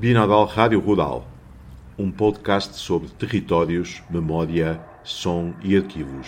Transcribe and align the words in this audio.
Binaural 0.00 0.46
Rádio 0.46 0.80
Rural, 0.80 1.28
um 1.98 2.10
podcast 2.10 2.74
sobre 2.78 3.10
territórios, 3.10 4.02
memória, 4.08 4.80
som 5.04 5.52
e 5.62 5.76
arquivos. 5.76 6.26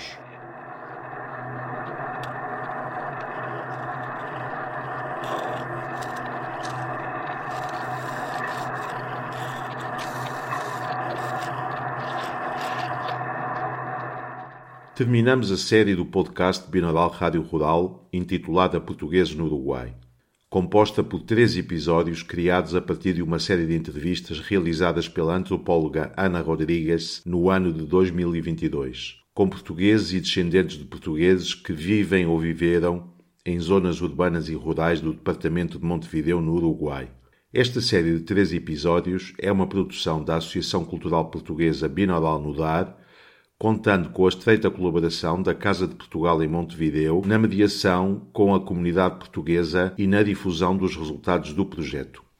Terminamos 14.95 15.51
a 15.51 15.57
série 15.57 15.97
do 15.97 16.05
podcast 16.05 16.71
Binaural 16.71 17.09
Rádio 17.09 17.41
Rural, 17.41 18.07
intitulada 18.13 18.79
Português 18.79 19.35
no 19.35 19.47
Uruguai 19.47 19.95
composta 20.53 21.03
por 21.03 21.23
três 21.23 21.57
episódios 21.57 22.23
criados 22.23 22.75
a 22.75 22.81
partir 22.83 23.15
de 23.15 23.23
uma 23.23 23.39
série 23.39 23.65
de 23.65 23.75
entrevistas 23.75 24.39
realizadas 24.39 25.09
pela 25.09 25.35
antropóloga 25.35 26.13
Ana 26.15 26.43
Rodrigues 26.43 27.23
no 27.25 27.49
ano 27.49 27.73
de 27.73 27.87
2022, 27.87 29.17
com 29.33 29.49
portugueses 29.49 30.13
e 30.13 30.21
descendentes 30.21 30.77
de 30.77 30.85
portugueses 30.85 31.55
que 31.55 31.73
vivem 31.73 32.27
ou 32.27 32.39
viveram 32.39 33.15
em 33.47 33.59
zonas 33.59 34.03
urbanas 34.03 34.51
e 34.51 34.55
rurais 34.55 35.01
do 35.01 35.15
departamento 35.15 35.79
de 35.79 35.87
Montevideo, 35.87 36.43
no 36.43 36.53
Uruguai. 36.53 37.11
Esta 37.51 37.81
série 37.81 38.19
de 38.19 38.21
três 38.21 38.53
episódios 38.53 39.33
é 39.39 39.51
uma 39.51 39.67
produção 39.67 40.23
da 40.23 40.37
Associação 40.37 40.85
Cultural 40.85 41.31
Portuguesa 41.31 41.89
Binaural 41.89 42.39
Nudar 42.39 43.02
contando 43.63 44.09
com 44.09 44.27
a 44.27 44.29
estreita 44.29 44.69
colaboração 44.69 45.41
da 45.41 45.55
Casa 45.55 45.87
de 45.87 45.95
Portugal 45.95 46.43
em 46.43 46.49
Montevideo 46.49 47.23
na 47.25 47.39
mediação 47.39 48.27
com 48.33 48.53
a 48.57 48.61
comunidade 48.61 49.21
portuguesa 49.21 49.95
e 49.97 50.05
na 50.05 50.21
difusão 50.25 50.77
dos 50.77 50.97
resultados 50.97 51.53
do 51.53 51.65
projeto. 51.65 52.32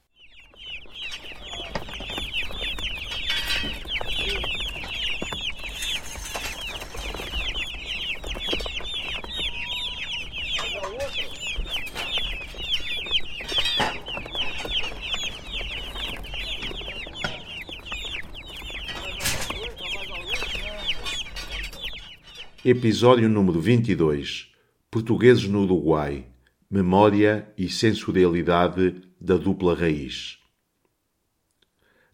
Episódio 22.65 23.27
número 23.27 23.59
22 23.59 24.49
Portugueses 24.89 25.49
no 25.49 25.63
Uruguai 25.63 26.25
Memória 26.71 27.51
e 27.57 27.67
sensorialidade 27.67 29.01
da 29.19 29.35
dupla 29.35 29.75
raiz. 29.75 30.39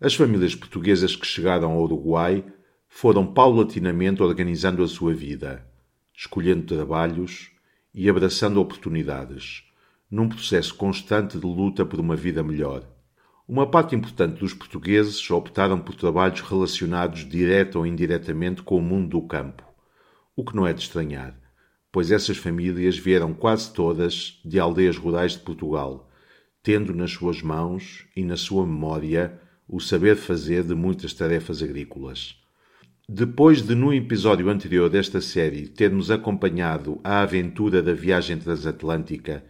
As 0.02 0.16
famílias 0.16 0.56
portuguesas 0.56 1.16
que 1.16 1.28
chegaram 1.28 1.74
ao 1.74 1.84
Uruguai 1.84 2.44
foram 2.88 3.32
paulatinamente 3.32 4.24
organizando 4.24 4.82
a 4.82 4.88
sua 4.88 5.14
vida, 5.14 5.64
escolhendo 6.18 6.66
trabalhos 6.66 7.52
e 7.94 8.10
abraçando 8.10 8.60
oportunidades, 8.60 9.66
num 10.10 10.28
processo 10.28 10.74
constante 10.74 11.38
de 11.38 11.46
luta 11.46 11.86
por 11.86 12.00
uma 12.00 12.16
vida 12.16 12.42
melhor. 12.42 12.90
Uma 13.48 13.70
parte 13.70 13.96
importante 13.96 14.40
dos 14.40 14.56
portugueses 14.56 15.30
optaram 15.30 15.80
por 15.80 15.94
trabalhos 15.94 16.42
relacionados 16.42 17.30
direta 17.30 17.78
ou 17.78 17.86
indiretamente 17.86 18.64
com 18.64 18.78
o 18.78 18.82
mundo 18.82 19.10
do 19.10 19.22
campo 19.28 19.69
o 20.40 20.46
que 20.46 20.56
não 20.56 20.66
é 20.66 20.72
de 20.72 20.80
estranhar, 20.80 21.38
pois 21.92 22.12
essas 22.12 22.38
famílias 22.38 22.98
vieram 22.98 23.34
quase 23.34 23.74
todas 23.74 24.40
de 24.46 24.58
aldeias 24.58 24.96
rurais 24.96 25.34
de 25.34 25.40
Portugal, 25.40 26.10
tendo 26.64 26.94
nas 26.94 27.12
suas 27.12 27.42
mãos 27.42 28.06
e 28.16 28.24
na 28.24 28.38
sua 28.38 28.66
memória 28.66 29.38
o 29.68 29.82
saber 29.82 30.16
fazer 30.16 30.64
de 30.64 30.74
muitas 30.74 31.14
tarefas 31.14 31.62
agrícolas. 31.62 32.38
Depois 33.08 33.62
de, 33.62 33.76
no 33.76 33.94
episódio 33.94 34.50
anterior 34.50 34.90
desta 34.90 35.20
série, 35.20 35.68
termos 35.68 36.10
acompanhado 36.10 37.02
a 37.04 37.20
aventura 37.20 37.84
da 37.84 37.94
viagem 37.94 38.38
transatlântica 38.38 39.44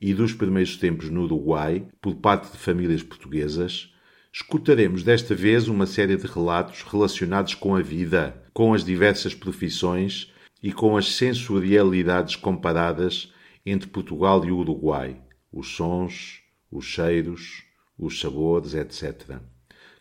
e 0.00 0.12
dos 0.12 0.32
primeiros 0.32 0.76
tempos 0.76 1.08
no 1.08 1.22
Uruguai 1.22 1.86
por 2.00 2.16
parte 2.16 2.50
de 2.50 2.58
famílias 2.58 3.04
portuguesas, 3.04 3.94
escutaremos 4.32 5.04
desta 5.04 5.36
vez 5.36 5.68
uma 5.68 5.86
série 5.86 6.16
de 6.16 6.26
relatos 6.26 6.82
relacionados 6.82 7.54
com 7.54 7.76
a 7.76 7.80
vida, 7.80 8.42
com 8.52 8.74
as 8.74 8.84
diversas 8.84 9.36
profissões 9.36 10.31
e 10.62 10.72
com 10.72 10.96
as 10.96 11.14
sensorialidades 11.14 12.36
comparadas 12.36 13.32
entre 13.66 13.88
Portugal 13.88 14.44
e 14.44 14.52
Uruguai, 14.52 15.16
os 15.52 15.74
sons, 15.74 16.40
os 16.70 16.84
cheiros, 16.84 17.64
os 17.98 18.20
sabores, 18.20 18.74
etc., 18.74 19.38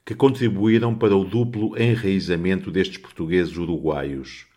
que 0.05 0.15
contribuíram 0.15 0.95
para 0.95 1.15
o 1.15 1.23
duplo 1.23 1.77
enraizamento 1.79 2.71
destes 2.71 2.97
portugueses 2.97 3.55
uruguaios. 3.57 4.47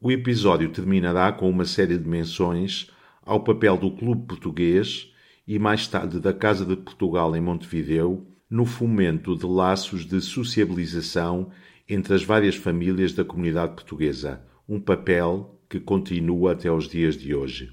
O 0.00 0.10
episódio 0.10 0.68
terminará 0.70 1.32
com 1.32 1.48
uma 1.48 1.64
série 1.64 1.96
de 1.96 2.06
menções 2.08 2.90
ao 3.24 3.40
papel 3.40 3.76
do 3.76 3.90
Clube 3.90 4.26
Português 4.26 5.10
e 5.46 5.58
mais 5.58 5.86
tarde 5.86 6.20
da 6.20 6.32
Casa 6.32 6.66
de 6.66 6.76
Portugal 6.76 7.34
em 7.36 7.40
Montevideo 7.40 8.26
no 8.50 8.66
fomento 8.66 9.36
de 9.36 9.46
laços 9.46 10.04
de 10.04 10.20
sociabilização 10.20 11.50
entre 11.88 12.14
as 12.14 12.22
várias 12.22 12.54
famílias 12.54 13.12
da 13.12 13.24
comunidade 13.24 13.74
portuguesa, 13.74 14.42
um 14.68 14.80
papel 14.80 15.60
que 15.68 15.80
continua 15.80 16.52
até 16.52 16.70
os 16.70 16.88
dias 16.88 17.16
de 17.16 17.34
hoje. 17.34 17.70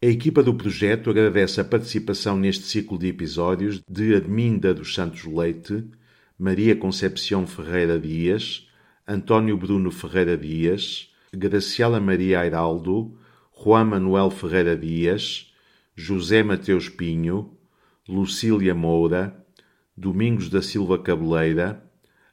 A 0.00 0.06
equipa 0.06 0.42
do 0.42 0.54
projeto 0.54 1.10
agradece 1.10 1.60
a 1.60 1.64
participação 1.64 2.36
neste 2.36 2.64
ciclo 2.64 2.98
de 2.98 3.08
episódios 3.08 3.80
de 3.90 4.14
Adminda 4.14 4.72
dos 4.72 4.94
Santos 4.94 5.24
Leite, 5.24 5.84
Maria 6.38 6.76
Concepção 6.76 7.46
Ferreira 7.46 7.98
Dias, 7.98 8.68
António 9.06 9.56
Bruno 9.56 9.90
Ferreira 9.90 10.36
Dias, 10.36 11.12
Graciela 11.32 11.98
Maria 11.98 12.40
Airaldo, 12.40 13.18
Juan 13.52 13.86
Manuel 13.86 14.30
Ferreira 14.30 14.76
Dias, 14.76 15.52
José 15.96 16.44
Mateus 16.44 16.88
Pinho, 16.88 17.56
Lucília 18.08 18.74
Moura, 18.74 19.44
Domingos 19.96 20.48
da 20.48 20.62
Silva 20.62 20.96
Cabeleira, 20.96 21.82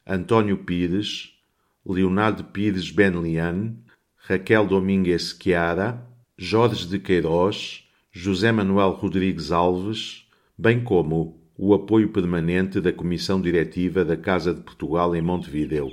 António 0.06 0.58
Pires, 0.58 1.32
Leonardo 1.84 2.44
Pires 2.44 2.92
Benlian, 2.92 3.74
Raquel 4.28 4.66
Domingues 4.66 5.38
Chiara, 5.40 6.04
Jorge 6.36 6.88
de 6.88 6.98
Queiroz, 6.98 7.84
José 8.10 8.50
Manuel 8.50 8.90
Rodrigues 8.90 9.52
Alves, 9.52 10.26
bem 10.58 10.82
como 10.82 11.40
o 11.56 11.72
apoio 11.72 12.08
permanente 12.08 12.80
da 12.80 12.92
Comissão 12.92 13.40
Diretiva 13.40 14.04
da 14.04 14.16
Casa 14.16 14.52
de 14.52 14.62
Portugal 14.62 15.14
em 15.14 15.22
Montevideo. 15.22 15.92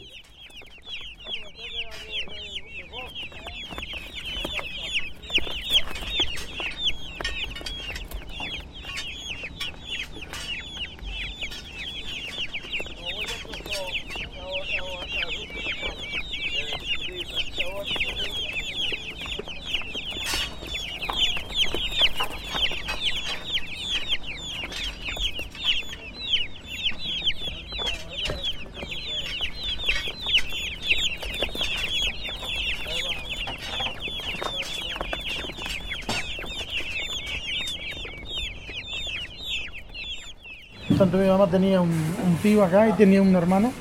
Tanto 41.03 41.17
mi 41.17 41.27
mamá 41.27 41.47
tenía 41.47 41.81
un, 41.81 41.89
un, 41.89 42.35
tío 42.41 42.63
acá 42.63 42.87
y 42.87 42.93
tenía 42.93 43.21
un 43.21 43.35
hermano. 43.35 43.71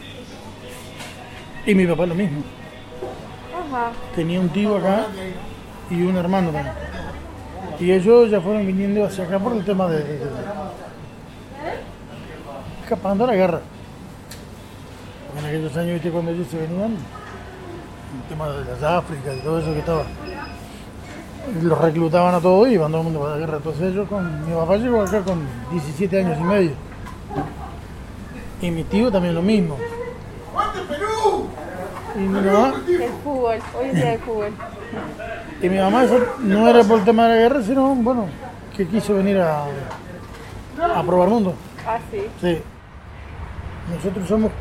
Y 1.64 1.74
mi 1.74 1.86
papá 1.86 2.06
lo 2.06 2.14
mismo. 2.14 2.42
Ajá. 3.54 3.92
Tenía 4.14 4.40
un 4.40 4.48
tío 4.48 4.76
acá 4.76 5.06
y 5.88 6.02
un 6.02 6.16
hermano 6.16 6.50
también. 6.50 6.74
Y 7.78 7.92
ellos 7.92 8.30
ya 8.30 8.40
fueron 8.40 8.66
viniendo 8.66 9.04
hacia 9.04 9.24
acá 9.24 9.38
por 9.38 9.52
el 9.52 9.64
tema 9.64 9.88
de, 9.88 10.02
de, 10.02 10.18
de 10.18 10.26
escapando 12.82 13.24
a 13.24 13.26
la 13.28 13.34
guerra. 13.34 13.60
En 15.38 15.44
aquellos 15.46 15.76
años, 15.76 15.94
¿viste? 15.94 16.10
cuando 16.10 16.32
ellos 16.32 16.46
se 16.48 16.58
venían, 16.58 16.90
el 16.90 18.28
tema 18.28 18.48
de 18.48 18.64
las 18.64 18.82
Áfricas 18.82 19.36
y 19.36 19.40
todo 19.40 19.60
eso 19.60 19.72
que 19.72 19.78
estaba. 19.78 20.04
Los 21.62 21.78
reclutaban 21.78 22.34
a 22.34 22.40
todos 22.40 22.68
y 22.68 22.72
iban 22.72 22.90
todo 22.90 23.00
el 23.00 23.04
mundo 23.04 23.20
para 23.20 23.32
la 23.32 23.38
guerra. 23.38 23.56
Entonces 23.58 23.92
ellos 23.92 24.08
con. 24.08 24.46
Mi 24.46 24.54
papá 24.54 24.76
llegó 24.76 25.02
acá 25.02 25.22
con 25.22 25.40
17 25.70 26.20
años 26.20 26.38
y 26.38 26.44
medio. 26.44 26.91
Y 28.62 28.70
mi 28.70 28.84
tío 28.84 29.10
también 29.10 29.34
lo 29.34 29.42
mismo. 29.42 29.76
Perú! 30.88 31.48
Y 32.14 32.18
mi 32.20 32.40
mamá. 32.40 32.74
El 32.88 33.10
fútbol, 33.24 33.58
hoy 33.76 33.86
es 33.86 33.94
día 33.94 34.10
de 34.12 34.18
fútbol. 34.18 34.52
Y 35.60 35.68
mi 35.68 35.78
mamá 35.78 36.04
eso 36.04 36.18
no 36.38 36.68
era 36.68 36.84
por 36.84 37.00
el 37.00 37.04
tema 37.04 37.24
de 37.24 37.28
la 37.30 37.36
guerra, 37.36 37.62
sino, 37.62 37.94
bueno, 37.96 38.26
que 38.76 38.86
quiso 38.86 39.14
venir 39.14 39.38
a, 39.38 39.64
a 39.64 41.02
probar 41.02 41.28
mundo. 41.28 41.54
Ah, 41.86 41.98
sí. 42.10 42.22
Sí. 42.40 42.58
nosotros 43.92 44.28
somos, 44.28 44.52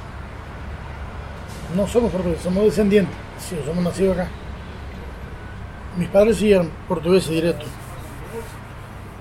no 1.75 1.87
somos 1.87 2.11
portugueses, 2.11 2.43
somos 2.43 2.63
descendientes, 2.63 3.15
sí, 3.39 3.55
somos 3.63 3.83
nacidos 3.83 4.17
acá. 4.17 4.29
Mis 5.97 6.07
padres 6.07 6.37
sí 6.37 6.51
eran 6.51 6.71
portugueses 6.87 7.29
directos, 7.29 7.67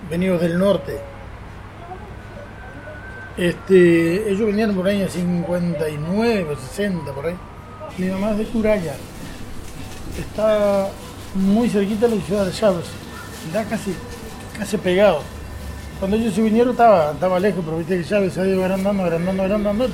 venidos 0.09 0.41
del 0.41 0.59
norte. 0.59 0.99
Este, 3.41 4.31
ellos 4.31 4.49
venían 4.49 4.75
por 4.75 4.87
ahí 4.87 5.01
en 5.01 5.09
59, 5.09 6.57
60, 6.75 7.11
por 7.11 7.25
ahí. 7.25 7.35
Mi 7.97 8.09
mamá 8.09 8.33
es 8.33 8.39
de 8.39 8.45
Curaya. 8.45 8.95
Está 10.19 10.89
muy 11.35 11.71
cerquita 11.71 12.07
de 12.07 12.17
la 12.17 12.23
ciudad 12.23 12.45
de 12.45 12.53
Chávez. 12.53 12.85
Está 13.47 13.65
casi, 13.65 13.95
casi 14.59 14.77
pegado. 14.77 15.23
Cuando 15.99 16.19
ellos 16.19 16.35
se 16.35 16.43
vinieron 16.43 16.73
estaba, 16.73 17.13
estaba 17.13 17.41
lejos, 17.41 17.65
pero 17.65 17.79
viste 17.79 17.97
que 17.97 18.05
Chávez 18.05 18.35
se 18.35 18.43
ha 18.43 18.47
ido 18.47 18.63
agrandando, 18.63 19.05
agrandando, 19.05 19.43
agrandando. 19.43 19.89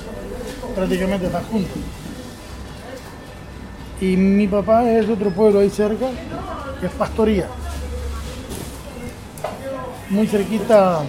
Prácticamente 0.74 1.26
está 1.26 1.40
junto. 1.42 1.70
Y 4.00 4.16
mi 4.16 4.48
papá 4.48 4.90
es 4.90 5.08
otro 5.08 5.30
pueblo 5.30 5.60
ahí 5.60 5.70
cerca, 5.70 6.06
que 6.80 6.86
es 6.86 6.92
Pastoría. 6.94 7.46
Muy 10.10 10.26
cerquita 10.26 11.04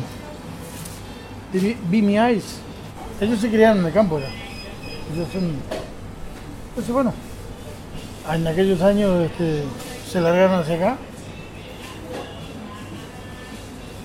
de 1.54 1.60
Vi- 1.60 1.78
Vimiais. 1.90 2.60
Ellos 3.20 3.40
se 3.40 3.50
criaron 3.50 3.80
en 3.80 3.86
el 3.88 3.94
campo 3.94 4.20
ya. 4.20 4.28
Ellos 5.14 5.28
son. 5.32 5.52
Entonces, 6.70 6.94
bueno, 6.94 7.14
en 8.32 8.48
aquellos 8.48 8.82
años 8.82 9.26
este, 9.26 9.64
se 10.08 10.22
largaron 10.22 10.60
hacia 10.62 10.76
acá. 10.76 10.98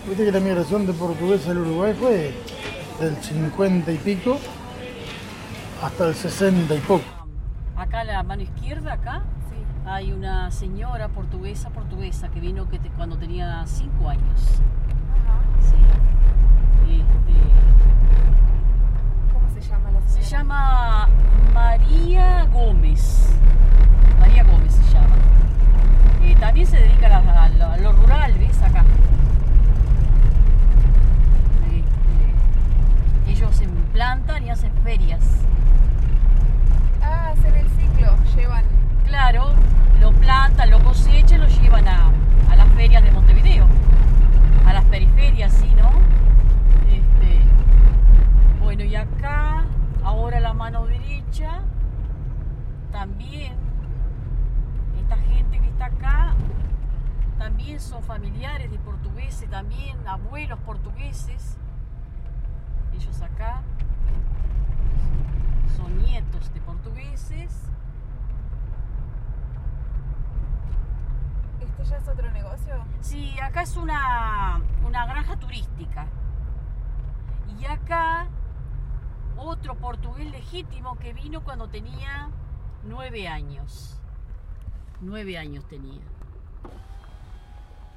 Viste 0.09 0.25
que 0.25 0.33
la 0.33 0.41
migración 0.41 0.87
de 0.87 0.93
portugués 0.93 1.47
al 1.49 1.59
Uruguay 1.59 1.95
fue 1.99 2.35
del 3.01 3.17
50 3.17 3.93
y 3.93 3.99
pico 3.99 4.39
hasta 5.83 6.09
el 6.09 6.15
60 6.15 6.75
y 6.75 6.79
poco. 6.81 7.05
Acá 7.77 8.01
a 8.01 8.05
la 8.05 8.23
mano 8.23 8.43
izquierda, 8.43 8.95
acá, 8.95 9.23
hay 9.87 10.13
una 10.13 10.51
señora 10.51 11.09
portuguesa, 11.09 11.71
portuguesa, 11.71 12.29
que 12.29 12.41
vino 12.41 12.69
que 12.69 12.79
te- 12.79 12.91
cuando 12.91 13.17
tenía 13.17 13.65
5 13.67 14.09
años. 14.09 14.41
Sí. 15.61 15.77
Este, 17.01 17.41
¿Cómo 19.33 19.49
se 19.55 19.61
llama 19.61 19.91
la 19.93 20.01
se 20.03 20.23
señora? 20.23 20.29
llama 20.31 21.09
María 21.55 22.45
Gómez. 22.53 23.29
María 24.21 24.45
Gómez 24.45 24.73
se 24.75 24.93
llama. 24.95 25.17
Eh, 26.23 26.37
también 26.39 26.67
se 26.67 26.77
dedica 26.79 27.07
a, 27.07 27.21
la- 27.23 27.45
a 27.45 27.49
lo- 27.49 27.71
a 27.73 27.77
lo 27.79 27.93
rural, 27.93 28.33
¿ves? 28.39 28.63
Acá. 28.63 28.85
Este, 33.27 33.33
ellos 33.33 33.55
se 33.57 33.65
implantan 33.65 34.45
y 34.45 34.51
hacen 34.51 34.73
ferias. 34.85 35.21
Ah, 37.03 37.33
hacen 37.37 37.55
el 37.55 37.69
ciclo, 37.71 38.15
llevan. 38.37 38.65
Claro, 39.07 39.51
lo 40.01 40.13
plantan, 40.13 40.71
lo 40.71 40.79
cosechan, 40.83 41.41
lo 41.41 41.49
llevan 41.49 41.89
a, 41.89 42.11
a 42.51 42.57
las 42.57 42.69
ferias 42.75 43.03
de 43.03 43.11
Montevideo, 43.11 43.67
a 44.67 44.73
las 44.73 44.85
periferias, 44.87 45.53
sí, 45.53 45.71
¿no? 45.77 45.91
Bueno, 48.75 48.87
y 48.87 48.97
acá, 48.97 49.67
ahora 50.03 50.41
la 50.41 50.55
mano 50.55 50.87
derecha, 50.87 51.61
también, 52.91 53.53
esta 54.99 55.19
gente 55.19 55.61
que 55.61 55.69
está 55.69 55.85
acá, 55.85 56.35
también 57.37 57.79
son 57.79 58.03
familiares 58.03 58.71
de 58.71 58.79
portugueses, 58.79 59.51
también 59.51 59.99
abuelos 60.09 60.59
portugueses, 60.61 61.59
ellos 62.95 63.21
acá 63.21 63.61
son 65.77 65.99
nietos 65.99 66.51
de 66.55 66.61
portugueses. 66.63 67.69
¿Este 71.61 71.85
ya 71.85 71.97
es 71.99 72.09
otro 72.09 72.31
negocio? 72.31 72.87
Sí, 73.03 73.39
acá 73.39 73.61
es 73.65 73.77
una, 73.77 74.63
una 74.83 75.05
granja 75.05 75.37
turística. 75.37 76.07
Y 77.61 77.67
acá 77.67 78.29
otro 79.37 79.77
portugués 79.77 80.31
legítimo 80.31 80.97
que 80.99 81.13
vino 81.13 81.43
cuando 81.45 81.69
tenía 81.69 82.31
nueve 82.85 83.29
años. 83.29 83.99
Nueve 85.01 85.37
años 85.39 85.67
tenía. 85.67 86.03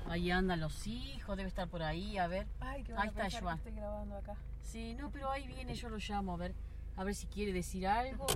Ahí 0.07 0.29
andan 0.29 0.59
los 0.59 0.85
hijos, 0.85 1.35
debe 1.35 1.49
estar 1.49 1.67
por 1.67 1.81
ahí, 1.81 2.17
a 2.17 2.27
ver. 2.27 2.47
Ay, 2.59 2.83
qué 2.83 2.93
Ahí 2.95 3.07
está 3.09 3.27
Joan. 3.39 3.57
estoy 3.57 3.73
grabando 3.73 4.17
acá. 4.17 4.35
Sí, 4.61 4.93
no, 4.95 5.09
pero 5.09 5.31
ahí 5.31 5.47
viene, 5.47 5.73
yo 5.73 5.89
lo 5.89 5.97
llamo, 5.97 6.33
a 6.33 6.37
ver, 6.37 6.55
a 6.95 7.03
ver 7.03 7.15
si 7.15 7.27
quiere 7.27 7.53
decir 7.53 7.87
algo. 7.87 8.27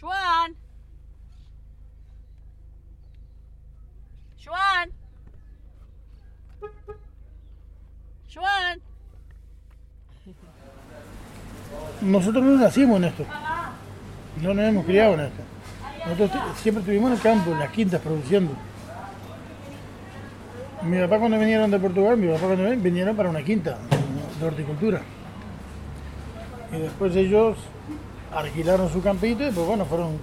Juan. 0.00 0.56
Juan. 4.44 4.92
Juan. 8.32 8.80
Nosotros 12.00 12.42
no 12.44 12.52
nacimos 12.56 12.96
en 12.98 13.04
esto. 13.04 13.24
No 14.42 14.54
nos 14.54 14.64
hemos 14.64 14.84
criado 14.84 15.14
en 15.14 15.20
esto. 15.20 15.42
Nosotros 16.06 16.42
siempre 16.62 16.80
estuvimos 16.80 17.10
en 17.10 17.16
el 17.16 17.22
campo, 17.22 17.50
en 17.52 17.58
las 17.58 17.70
quintas, 17.70 18.00
produciendo. 18.00 18.52
Mi 20.84 20.98
papá 21.00 21.18
cuando 21.18 21.38
vinieron 21.38 21.70
de 21.70 21.78
Portugal, 21.78 22.16
mi 22.16 22.28
papá 22.28 22.46
cuando 22.46 22.64
ven- 22.64 22.82
vinieron 22.82 23.16
para 23.16 23.28
una 23.30 23.42
quinta 23.42 23.78
de 24.40 24.46
horticultura. 24.46 25.00
Y 26.72 26.78
después 26.80 27.16
ellos 27.16 27.56
alquilaron 28.32 28.90
su 28.92 29.02
campito 29.02 29.46
y 29.46 29.50
pues 29.50 29.66
bueno, 29.66 29.84
fueron, 29.86 30.18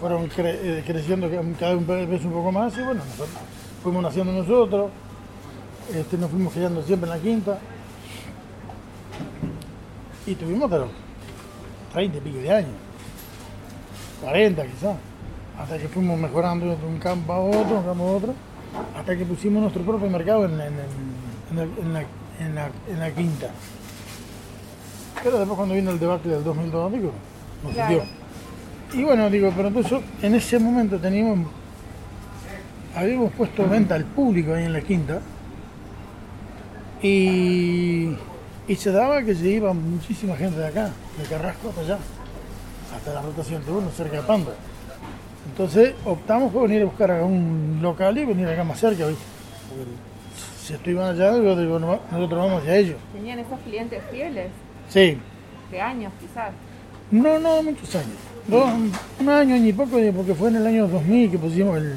fueron 0.00 0.28
eh, 0.38 0.82
creciendo 0.84 1.30
cada 1.60 1.74
vez 1.74 2.24
un 2.24 2.32
poco 2.32 2.50
más 2.50 2.76
y 2.76 2.82
bueno, 2.82 3.02
nosotros 3.04 3.28
fuimos 3.82 4.02
naciendo 4.02 4.32
nosotros, 4.32 4.90
este, 5.94 6.16
nos 6.18 6.30
fuimos 6.30 6.52
criando 6.52 6.82
siempre 6.82 7.08
en 7.10 7.16
la 7.16 7.22
quinta. 7.22 7.58
Y 10.26 10.34
tuvimos 10.34 10.70
de 10.70 10.78
los 10.78 10.88
30 11.92 12.18
y 12.18 12.20
pico 12.20 12.38
de 12.38 12.52
años, 12.52 12.70
40 14.22 14.64
quizás, 14.66 14.96
hasta 15.58 15.78
que 15.78 15.88
fuimos 15.88 16.18
mejorando 16.18 16.66
de 16.66 16.86
un 16.86 16.98
campo 16.98 17.32
a 17.32 17.40
otro, 17.40 17.78
un 17.78 17.84
campo 17.84 18.04
a 18.08 18.12
otro, 18.12 18.34
hasta 18.98 19.16
que 19.16 19.24
pusimos 19.24 19.60
nuestro 19.62 19.82
propio 19.82 20.08
mercado 20.10 20.46
en, 20.46 20.52
en- 20.60 20.72
en- 21.82 21.92
la, 21.92 22.04
en 22.40 22.54
la- 22.54 22.70
la 22.98 23.10
quinta. 23.12 23.50
Pero 25.22 25.38
después 25.38 25.56
cuando 25.56 25.74
vino 25.74 25.90
el 25.90 25.98
debate 26.00 26.28
del 26.28 26.42
2002, 26.42 26.92
digo, 26.92 27.12
nos 27.62 27.72
Claro. 27.72 27.88
siguió. 27.88 28.04
Y 29.00 29.04
bueno, 29.04 29.30
digo, 29.30 29.52
pero 29.56 29.68
entonces 29.68 30.00
en 30.22 30.34
ese 30.34 30.58
momento 30.58 30.98
teníamos, 30.98 31.48
habíamos 32.96 33.32
puesto 33.32 33.68
venta 33.68 33.94
al 33.94 34.04
público 34.04 34.54
ahí 34.54 34.64
en 34.64 34.72
la 34.72 34.80
quinta 34.80 35.20
y, 37.02 38.16
y 38.66 38.76
se 38.76 38.90
daba 38.92 39.22
que 39.22 39.34
se 39.34 39.48
iba 39.48 39.72
muchísima 39.72 40.36
gente 40.36 40.58
de 40.58 40.66
acá, 40.66 40.90
de 41.18 41.24
Carrasco 41.28 41.68
hasta 41.68 41.80
allá, 41.82 41.98
hasta 42.96 43.14
la 43.14 43.22
ruta 43.22 43.44
101, 43.44 43.90
cerca 43.90 44.16
de 44.16 44.22
Pando. 44.22 44.54
Entonces 45.50 45.94
optamos 46.04 46.52
por 46.52 46.62
venir 46.68 46.82
a 46.82 46.86
buscar 46.86 47.10
a 47.10 47.24
un 47.24 47.78
local 47.82 48.16
y 48.16 48.24
venir 48.24 48.48
acá 48.48 48.64
más 48.64 48.80
cerca, 48.80 49.06
¿viste? 49.06 49.22
Porque 49.68 49.84
si 50.64 50.72
esto 50.72 50.90
iban 50.90 51.10
allá, 51.14 51.32
nosotros 51.32 52.30
vamos 52.30 52.62
hacia 52.62 52.76
ellos. 52.76 52.96
Tenían 53.12 53.38
esos 53.38 53.60
clientes 53.60 54.02
fieles, 54.10 54.48
Sí, 54.88 55.18
de 55.70 55.80
años 55.80 56.12
quizás. 56.20 56.52
no, 57.10 57.38
no, 57.38 57.62
muchos 57.62 57.94
años. 57.94 58.16
Dos, 58.46 58.68
un 59.20 59.28
año, 59.28 59.56
y 59.56 59.72
poco, 59.72 59.98
porque 60.14 60.34
fue 60.34 60.48
en 60.48 60.56
el 60.56 60.66
año 60.66 60.86
2000 60.86 61.30
que 61.30 61.38
pusimos 61.38 61.78
el, 61.78 61.94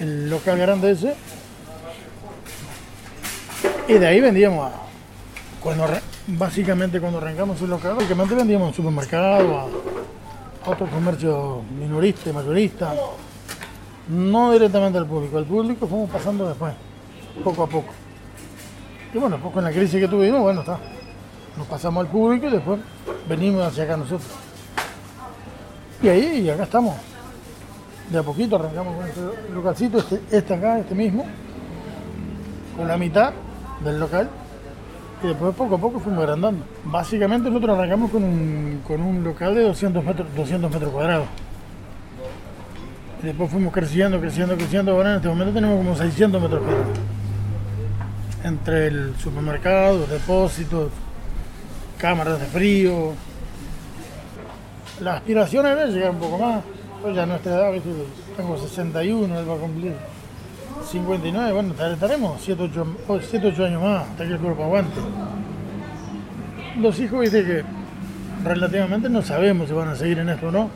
el 0.00 0.30
local 0.30 0.58
grande 0.58 0.90
ese. 0.90 1.14
Y 3.86 3.94
de 3.94 4.06
ahí 4.06 4.20
vendíamos 4.20 4.72
a, 4.72 4.84
cuando 5.64 5.86
básicamente 6.26 7.00
cuando 7.00 7.18
arrancamos 7.18 7.60
el 7.62 7.70
local, 7.70 7.94
básicamente 7.94 8.34
vendíamos 8.34 8.68
en 8.68 8.74
supermercado, 8.74 9.58
a, 9.58 9.62
a 10.66 10.70
otros 10.70 10.90
comercios 10.90 11.64
minoristas, 11.80 12.34
mayoristas, 12.34 12.94
no 14.08 14.52
directamente 14.52 14.98
al 14.98 15.06
público, 15.06 15.38
al 15.38 15.46
público 15.46 15.86
fuimos 15.86 16.10
pasando 16.10 16.46
después, 16.46 16.74
poco 17.42 17.62
a 17.62 17.66
poco. 17.66 17.94
Y 19.14 19.16
bueno, 19.18 19.38
pues 19.40 19.54
con 19.54 19.64
la 19.64 19.70
crisis 19.70 19.98
que 19.98 20.06
tuvimos, 20.06 20.42
bueno, 20.42 20.60
está. 20.60 20.78
Nos 21.56 21.66
pasamos 21.66 22.04
al 22.04 22.10
público 22.10 22.46
y 22.46 22.50
después 22.50 22.80
venimos 23.26 23.62
hacia 23.62 23.84
acá 23.84 23.96
nosotros. 23.96 24.28
Y 26.02 26.08
ahí, 26.08 26.42
y 26.44 26.50
acá 26.50 26.64
estamos. 26.64 26.94
De 28.10 28.18
a 28.18 28.22
poquito 28.22 28.56
arrancamos 28.56 28.96
con 28.96 29.06
este 29.06 29.52
localcito, 29.54 29.98
este, 29.98 30.20
este 30.30 30.54
acá, 30.54 30.78
este 30.78 30.94
mismo, 30.94 31.24
con 32.76 32.86
la 32.86 32.98
mitad 32.98 33.32
del 33.82 33.98
local. 33.98 34.28
Y 35.24 35.28
después 35.28 35.54
poco 35.54 35.76
a 35.76 35.78
poco 35.78 35.98
fuimos 35.98 36.22
agrandando. 36.22 36.66
Básicamente 36.84 37.48
nosotros 37.48 37.78
arrancamos 37.78 38.10
con 38.10 38.22
un, 38.22 38.82
con 38.86 39.00
un 39.00 39.24
local 39.24 39.54
de 39.54 39.62
200 39.62 40.04
metros, 40.04 40.28
200 40.36 40.70
metros 40.70 40.92
cuadrados. 40.92 41.26
Y 43.22 43.26
después 43.28 43.50
fuimos 43.50 43.72
creciendo, 43.72 44.20
creciendo, 44.20 44.54
creciendo. 44.54 44.92
Ahora 44.92 45.12
en 45.12 45.16
este 45.16 45.28
momento 45.28 45.54
tenemos 45.54 45.78
como 45.78 45.96
600 45.96 46.42
metros 46.42 46.62
cuadrados. 46.62 46.98
Entre 48.44 48.86
el 48.88 49.14
supermercado, 49.16 50.06
depósitos, 50.06 50.90
cámaras 51.96 52.38
de 52.40 52.46
frío. 52.46 53.12
La 55.00 55.14
aspiración 55.14 55.64
era 55.64 55.86
llegar 55.86 56.10
un 56.10 56.18
poco 56.18 56.36
más. 56.36 56.62
Pues 57.00 57.16
ya 57.16 57.24
nuestra 57.24 57.54
edad, 57.54 57.82
tengo 58.36 58.58
61, 58.58 59.40
él 59.40 59.48
va 59.48 59.54
a 59.54 59.58
cumplir 59.58 59.94
59. 60.82 61.52
Bueno, 61.52 61.74
estaremos 61.74 62.40
7, 62.42 62.70
8, 63.08 63.64
años 63.64 63.82
más 63.82 64.08
hasta 64.08 64.24
que 64.26 64.32
el 64.32 64.38
cuerpo 64.38 64.64
aguante. 64.64 65.00
Los 66.78 66.98
hijos, 66.98 67.20
viste 67.20 67.44
que 67.44 67.64
relativamente 68.42 69.08
no 69.08 69.22
sabemos 69.22 69.68
si 69.68 69.74
van 69.74 69.88
a 69.88 69.96
seguir 69.96 70.18
en 70.18 70.28
esto 70.28 70.48
o 70.48 70.50
no. 70.50 70.70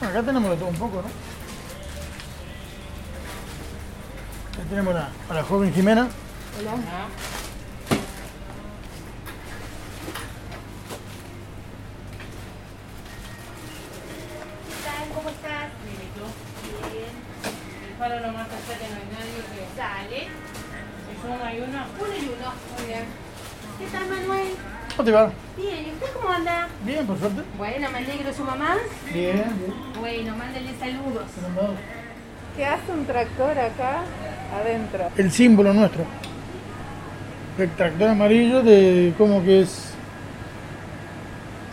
Acá 0.00 0.22
tenemos 0.22 0.50
de 0.50 0.56
todo 0.56 0.68
un 0.68 0.76
poco, 0.76 0.96
¿no? 1.02 1.08
Ahí 4.60 4.68
tenemos 4.68 4.94
a, 4.94 5.08
a 5.28 5.34
la 5.34 5.42
joven 5.42 5.72
Jimena. 5.72 6.08
¿Cómo 6.62 7.43
¿Qué 23.94 24.00
tal, 24.00 24.08
Manuel? 24.08 24.48
¿Cómo 24.96 25.04
te 25.04 25.12
va? 25.12 25.30
Bien. 25.56 25.86
¿Y 25.86 25.92
usted 25.92 26.06
cómo 26.20 26.28
anda? 26.28 26.66
Bien, 26.84 27.06
por 27.06 27.16
suerte. 27.16 27.42
Bueno, 27.56 27.88
me 27.92 27.98
alegro. 27.98 28.32
¿Su 28.32 28.42
mamá? 28.42 28.76
Bien, 29.12 29.36
bien. 29.36 29.72
Bueno, 30.00 30.36
mándale 30.36 30.70
saludos. 30.80 31.22
¿Qué 32.56 32.66
hace 32.66 32.92
un 32.92 33.06
tractor 33.06 33.56
acá 33.56 34.02
adentro? 34.60 35.10
El 35.16 35.30
símbolo 35.30 35.72
nuestro. 35.72 36.04
El 37.56 37.70
tractor 37.70 38.08
amarillo 38.08 38.62
de 38.62 39.14
como 39.16 39.44
que 39.44 39.60
es... 39.60 39.92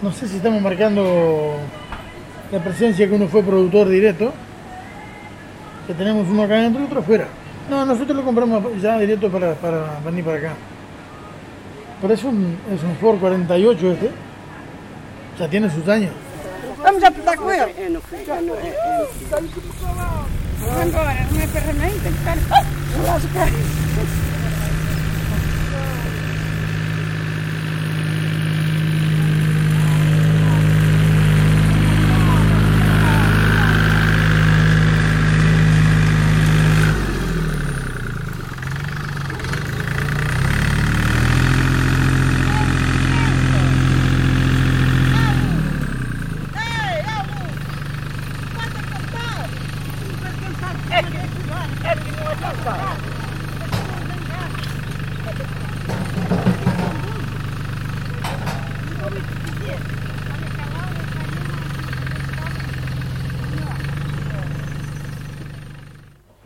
No 0.04 0.12
sé 0.12 0.28
si 0.28 0.38
estamos 0.38 0.62
marcando 0.62 1.58
la 2.52 2.60
presencia 2.64 3.08
que 3.08 3.16
uno 3.16 3.28
fue 3.28 3.42
productor 3.42 3.90
directo. 3.90 4.32
Que 5.88 5.96
tenemos 5.96 6.28
uno 6.28 6.44
acá 6.44 6.54
adentro 6.54 6.84
y 6.84 6.86
otro 6.86 7.00
afuera. 7.00 7.28
No, 7.68 7.84
nosotros 7.84 8.16
lo 8.16 8.24
compramos 8.24 8.80
ya 8.80 9.00
directo 9.00 9.32
para, 9.32 9.56
para 9.56 10.00
venir 10.06 10.24
para 10.24 10.38
acá. 10.38 10.54
Pero 12.02 12.14
es 12.16 12.24
un, 12.24 12.58
es 12.74 12.84
un 12.84 12.96
Ford 12.96 13.20
48 13.20 13.92
este. 13.92 14.12
Ya 15.38 15.48
tiene 15.48 15.70
sus 15.70 15.88
años. 15.88 16.12
Vamos 16.84 17.04
a. 17.04 17.12
Vamos 20.62 20.86
embora, 20.86 21.16
não 21.32 21.42
é 21.42 21.48
ferramenta, 21.48 22.00
tem 22.04 22.14
que 22.14 22.20
estar 22.20 22.38
lá 23.04 23.16
os 23.16 23.26
caras. 23.34 23.54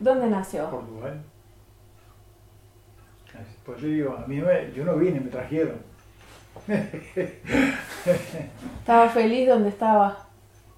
¿Dónde 0.05 0.27
Portugal. 0.63 1.21
Pues 3.65 3.81
yo 3.81 3.87
digo, 3.87 4.15
a 4.17 4.25
mí 4.27 4.37
me- 4.39 4.71
yo 4.73 4.85
no 4.85 4.95
vine, 4.95 5.19
me 5.19 5.29
trajeron. 5.29 5.77
¿Estaba 8.79 9.09
feliz 9.09 9.47
donde 9.49 9.69
estaba? 9.69 10.17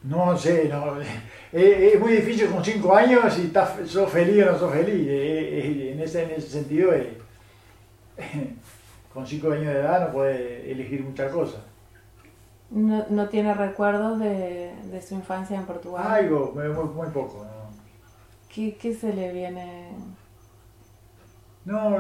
No 0.03 0.37
sé, 0.37 0.69
no. 0.69 0.99
Es, 1.01 1.93
es 1.93 1.99
muy 1.99 2.13
difícil 2.13 2.49
con 2.49 2.63
cinco 2.63 2.95
años 2.95 3.37
y 3.39 3.45
estás, 3.47 3.75
sos 3.87 4.09
feliz 4.11 4.43
o 4.45 4.51
no 4.51 4.57
sos 4.59 4.73
feliz. 4.73 5.07
Eh, 5.07 5.59
eh, 5.59 5.91
En 5.93 5.99
ese, 6.01 6.23
en 6.23 6.31
ese 6.31 6.49
sentido, 6.49 6.93
eh, 6.93 7.17
con 9.13 9.25
cinco 9.27 9.51
años 9.51 9.65
de 9.73 9.79
edad 9.79 10.07
no 10.07 10.13
puedes 10.13 10.67
elegir 10.67 11.03
muchas 11.03 11.31
cosas. 11.31 11.61
No, 12.69 13.05
no 13.09 13.29
tiene 13.29 13.53
recuerdos 13.53 14.19
de, 14.19 14.73
de 14.91 15.01
su 15.01 15.15
infancia 15.15 15.57
en 15.57 15.65
Portugal. 15.65 16.05
Algo, 16.05 16.51
muy, 16.53 16.67
muy 16.69 17.07
poco. 17.07 17.45
¿no? 17.45 17.56
¿Qué, 18.57 18.91
se 18.91 19.13
le 19.13 19.31
viene? 19.33 19.91
No, 21.63 21.95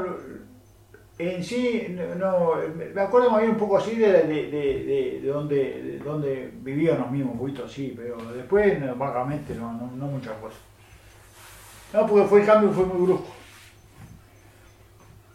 en 1.19 1.43
sí, 1.43 1.95
no, 2.17 2.55
me 2.95 2.99
acuerdo 2.99 3.29
más 3.29 3.41
bien 3.41 3.51
un 3.51 3.59
poco 3.59 3.77
así 3.77 3.95
de, 3.95 4.11
de, 4.11 4.23
de, 4.23 4.49
de, 4.49 5.19
de 5.21 5.27
donde, 5.27 5.83
de 5.83 5.99
donde 5.99 6.51
vivíamos 6.61 7.11
mismos, 7.11 7.33
un 7.33 7.39
poquito 7.39 7.65
así, 7.65 7.93
pero 7.95 8.17
después 8.33 8.75
vagamente 8.97 9.53
no, 9.53 9.71
no, 9.71 9.91
no 9.95 10.07
muchas 10.07 10.33
cosas. 10.37 10.59
No, 11.93 12.07
porque 12.07 12.27
fue 12.27 12.39
el 12.39 12.47
cambio 12.47 12.71
fue 12.71 12.85
muy 12.85 13.05
brusco. 13.05 13.27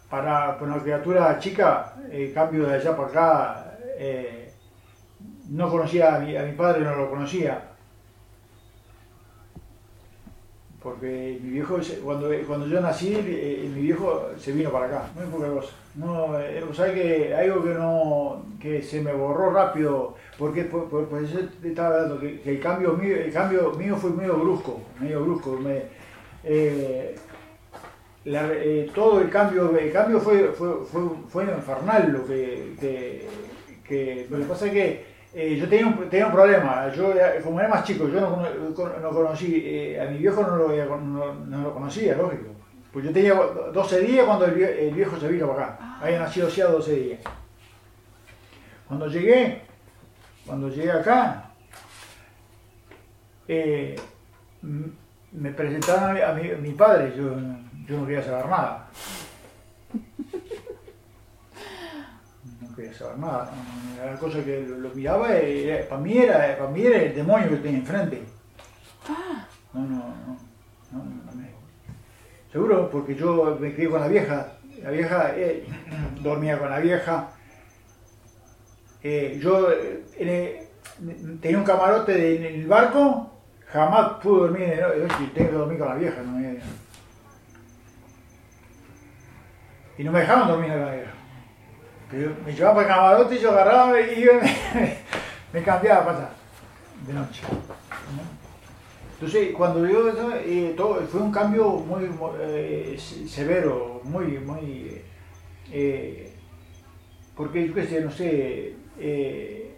Para, 0.09 0.59
para 0.59 0.73
una 0.73 0.83
criatura 0.83 1.39
chica, 1.39 1.95
el 2.11 2.33
cambio 2.33 2.67
de 2.67 2.75
allá 2.75 2.97
para 2.97 3.07
acá, 3.07 3.77
eh, 3.97 4.51
no 5.49 5.69
conocía 5.69 6.15
a 6.15 6.19
mi, 6.19 6.35
a 6.35 6.43
mi 6.43 6.51
padre, 6.51 6.83
no 6.83 6.95
lo 6.95 7.09
conocía. 7.09 7.72
Porque 10.83 11.39
mi 11.41 11.51
viejo, 11.51 11.77
cuando, 12.03 12.29
cuando 12.45 12.67
yo 12.67 12.81
nací, 12.81 13.13
eh, 13.15 13.69
mi 13.73 13.81
viejo 13.83 14.29
se 14.37 14.51
vino 14.51 14.69
para 14.69 14.87
acá, 14.87 15.03
muy 15.15 15.25
poca 15.27 15.47
cosa. 15.47 15.69
No, 15.95 16.37
eh, 16.39 16.61
o 16.69 16.73
sea 16.73 16.93
que 16.93 17.33
algo 17.33 17.63
que 17.63 17.69
no, 17.69 18.45
que 18.59 18.81
se 18.81 18.99
me 19.01 19.13
borró 19.13 19.51
rápido, 19.51 20.15
porque 20.37 20.63
por, 20.63 20.89
por- 20.89 21.07
te 21.07 21.69
estaba 21.69 21.95
hablando, 21.95 22.19
que, 22.19 22.41
que 22.41 22.51
el 22.51 22.59
cambio 22.59 22.93
mío, 22.93 23.15
el 23.15 23.31
cambio 23.31 23.71
mío 23.77 23.95
fue 23.95 24.09
medio 24.11 24.35
brusco, 24.37 24.81
medio 24.99 25.23
brusco. 25.23 25.51
Me, 25.57 25.83
eh, 26.43 27.15
la- 28.25 28.51
eh, 28.51 28.89
todo 28.93 29.21
el 29.21 29.29
cambio, 29.29 29.77
el 29.77 29.91
cambio 29.91 30.19
fue, 30.19 30.49
fue, 30.49 30.83
fue, 30.91 31.01
fue 31.29 31.43
infernal 31.45 32.11
lo 32.11 32.25
que, 32.25 32.73
que, 32.79 33.27
que- 33.87 34.27
lo 34.29 34.37
que 34.39 34.43
pasa 34.45 34.65
es 34.67 34.71
que 34.73 35.12
eh, 35.33 35.57
yo 35.57 35.67
tenía 35.67 35.87
un, 35.87 36.09
tenía 36.09 36.27
un 36.27 36.31
problema, 36.33 36.91
yo 36.93 37.13
como 37.43 37.59
era 37.59 37.69
más 37.69 37.83
chico, 37.83 38.07
yo 38.07 38.21
no, 38.21 38.43
no 38.99 39.09
conocí, 39.09 39.61
eh, 39.65 39.99
a 40.01 40.05
mi 40.09 40.17
viejo 40.19 40.41
no 40.43 40.55
lo, 40.55 40.97
no, 40.97 41.33
no 41.33 41.61
lo 41.63 41.73
conocía, 41.73 42.15
lógico. 42.15 42.49
Pues 42.91 43.05
yo 43.05 43.11
tenía 43.11 43.33
12 43.33 43.99
días 44.01 44.25
cuando 44.25 44.45
el, 44.45 44.55
vie- 44.55 44.77
el 44.79 44.93
viejo 44.93 45.17
se 45.17 45.27
vino 45.27 45.47
para 45.51 45.65
acá, 45.73 45.97
había 46.01 46.19
nacido 46.19 46.47
hacía 46.47 46.67
12 46.67 46.95
días. 46.95 47.19
Cuando 48.87 49.07
llegué, 49.07 49.61
cuando 50.45 50.69
llegué 50.69 50.91
acá, 50.91 51.49
eh, 53.47 53.95
me 55.31 55.51
presentaron 55.51 56.11
a 56.11 56.13
mi, 56.13 56.21
a 56.21 56.33
mi- 56.33 56.51
a 56.51 56.57
mi 56.57 56.71
padre, 56.73 57.13
yo, 57.17 57.31
yo 57.87 57.97
no 57.99 58.05
quería 58.05 58.21
saber 58.23 58.45
nada. 58.45 58.87
Quería 62.75 62.93
saber 62.93 63.17
nada. 63.19 63.51
Era 64.01 64.15
cosa 64.17 64.43
que 64.43 64.65
lo, 64.67 64.77
lo 64.77 64.89
miraba 64.89 65.37
y 65.39 65.69
era- 65.69 65.87
para, 65.87 66.01
mí 66.01 66.17
era, 66.17 66.57
para 66.57 66.69
mí 66.69 66.85
era 66.85 66.97
el 67.01 67.15
demonio 67.15 67.49
que 67.49 67.55
tenía 67.57 67.79
enfrente. 67.79 68.23
No, 69.73 69.81
no, 69.81 69.87
no. 69.87 70.37
no, 70.91 71.03
no 71.25 71.31
me- 71.33 71.51
Seguro, 72.51 72.89
porque 72.89 73.15
yo 73.15 73.57
me 73.59 73.73
crié 73.73 73.89
con 73.89 74.01
la 74.01 74.07
vieja. 74.07 74.53
La 74.81 74.89
vieja, 74.91 75.31
eh, 75.35 75.65
dormía 76.21 76.59
con 76.59 76.69
la 76.69 76.79
vieja. 76.79 77.29
Eh, 79.01 79.39
yo 79.41 79.69
eh, 79.71 80.03
tenía 81.41 81.57
un 81.57 81.63
camarote 81.65 82.13
de- 82.13 82.35
en 82.37 82.61
el 82.61 82.67
barco, 82.67 83.31
jamás 83.67 84.13
pude 84.21 84.41
dormir 84.41 84.61
en 84.63 84.71
el 84.79 85.01
noche, 85.07 85.31
tengo 85.33 85.49
que 85.49 85.55
dormir 85.57 85.79
con 85.79 85.87
la 85.89 85.95
vieja. 85.95 86.21
¿no? 86.21 86.39
Eh, 86.39 86.59
Y 89.97 90.03
no 90.03 90.11
me 90.11 90.19
dejaban 90.21 90.47
dormir 90.47 90.69
con 90.71 90.81
la 90.85 90.91
vieja. 90.91 91.12
Me 92.45 92.53
llevaba 92.53 92.75
para 92.75 92.87
el 92.87 92.93
camarote 92.93 93.35
y 93.35 93.39
yo 93.39 93.51
agarraba 93.51 93.99
y 94.01 94.21
me, 94.41 94.97
me 95.53 95.63
cambiaba 95.63 96.05
para 96.05 96.29
de 97.07 97.13
noche. 97.13 97.41
¿no? 97.49 98.43
Entonces, 99.15 99.53
cuando 99.55 99.87
yo, 99.87 100.09
eh, 100.45 100.75
fue 101.09 101.21
un 101.21 101.31
cambio 101.31 101.69
muy, 101.71 102.09
eh, 102.39 102.95
se- 102.99 103.27
severo, 103.27 104.01
muy, 104.03 104.37
muy, 104.39 105.01
eh, 105.71 106.33
porque 107.35 107.67
yo 107.67 107.73
qué 107.73 107.85
sé, 107.87 108.01
no 108.01 108.11
sé, 108.11 108.75
eh, 108.99 109.75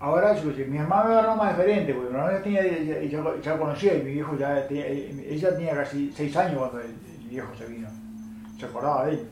ahora 0.00 0.34
yo, 0.36 0.50
mi 0.68 0.78
hermano 0.78 1.18
era 1.18 1.34
más 1.34 1.56
diferente, 1.56 1.92
porque 1.92 2.10
mi 2.10 2.16
hermano 2.16 2.38
ya, 2.38 2.42
tenía, 2.42 2.62
ya, 2.62 3.00
ya, 3.02 3.22
ya 3.42 3.58
conocía 3.58 3.94
y 3.96 4.02
mi 4.02 4.12
viejo 4.12 4.36
ya 4.38 4.66
tenía, 4.68 4.86
ella 4.86 5.50
tenía 5.56 5.74
casi 5.74 6.12
seis 6.12 6.36
años 6.36 6.58
cuando 6.58 6.80
el, 6.80 6.86
el 7.20 7.28
viejo 7.28 7.52
se 7.56 7.66
vino, 7.66 7.88
se 8.58 8.66
acordaba 8.66 9.06
de 9.06 9.12
él. 9.12 9.28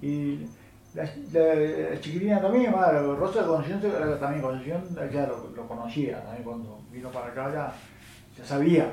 Y 0.00 0.46
la, 0.94 1.04
la, 1.32 1.54
la 1.90 2.00
chiquilina 2.00 2.40
también, 2.40 2.72
madre, 2.72 3.00
Rosa 3.00 3.44
Concepción 3.46 3.80
también, 4.20 4.42
Concepción 4.42 4.82
ya 5.12 5.26
lo, 5.26 5.50
lo 5.54 5.66
conocía, 5.68 6.20
también 6.22 6.44
cuando 6.44 6.80
vino 6.90 7.08
para 7.10 7.26
acá 7.26 7.50
ya, 7.52 7.72
ya 8.38 8.44
sabía, 8.44 8.92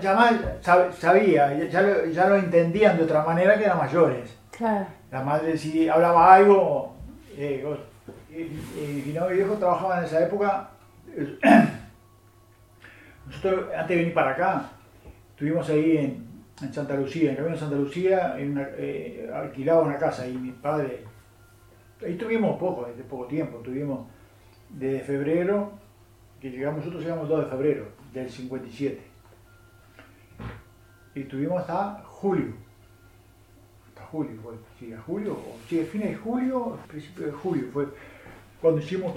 ya 0.00 0.14
más 0.14 0.32
sab- 0.62 0.92
sabía, 0.92 1.54
ya, 1.56 1.64
ya 1.68 1.82
lo, 1.82 2.06
ya 2.06 2.28
lo 2.28 2.36
entendían 2.36 2.96
de 2.96 3.04
otra 3.04 3.22
manera 3.24 3.56
que 3.58 3.64
eran 3.64 3.78
mayores. 3.78 4.36
Claro. 4.50 4.86
La 5.10 5.22
madre 5.22 5.56
si 5.56 5.88
hablaba 5.88 6.34
algo, 6.34 6.94
eh, 7.36 7.64
y, 8.30 8.34
y, 8.34 9.04
y 9.08 9.12
no, 9.14 9.28
mi 9.28 9.34
viejo 9.36 9.54
trabajaba 9.54 9.98
en 9.98 10.04
esa 10.04 10.20
época. 10.24 10.70
eh, 11.14 11.38
Nosotros, 13.26 13.66
antes 13.74 13.88
de 13.88 13.96
venir 13.96 14.14
para 14.14 14.30
acá, 14.30 14.70
estuvimos 15.30 15.68
ahí 15.68 15.96
en, 15.98 16.27
en 16.60 16.72
Santa 16.72 16.94
Lucía, 16.94 17.30
en 17.30 17.36
Camino 17.36 17.54
de 17.54 17.60
Santa 17.60 17.76
Lucía, 17.76 18.36
eh, 18.38 19.30
alquilaba 19.32 19.82
una 19.82 19.98
casa 19.98 20.26
y 20.26 20.36
mi 20.36 20.52
padre, 20.52 21.04
ahí 22.04 22.16
tuvimos 22.16 22.58
poco, 22.58 22.86
desde 22.86 23.04
poco 23.04 23.26
tiempo, 23.26 23.58
tuvimos 23.58 24.06
desde 24.68 25.00
febrero, 25.00 25.72
que 26.40 26.50
llegamos, 26.50 26.78
nosotros 26.78 27.02
llegamos 27.02 27.24
el 27.24 27.28
2 27.30 27.44
de 27.44 27.50
febrero 27.50 27.86
del 28.12 28.30
57, 28.30 29.00
y 31.14 31.24
tuvimos 31.24 31.60
hasta 31.60 32.02
julio 32.04 32.68
hasta 33.88 34.04
julio 34.06 34.32
fue, 34.42 34.54
sí, 34.78 34.92
a 34.92 35.00
julio, 35.00 35.32
o 35.32 35.56
sí, 35.68 35.80
a 35.80 35.84
fines 35.84 36.10
de 36.10 36.16
julio, 36.16 36.78
principio 36.88 37.26
de 37.26 37.32
julio 37.32 37.68
fue 37.72 37.86
cuando 38.60 38.80
hicimos 38.80 39.14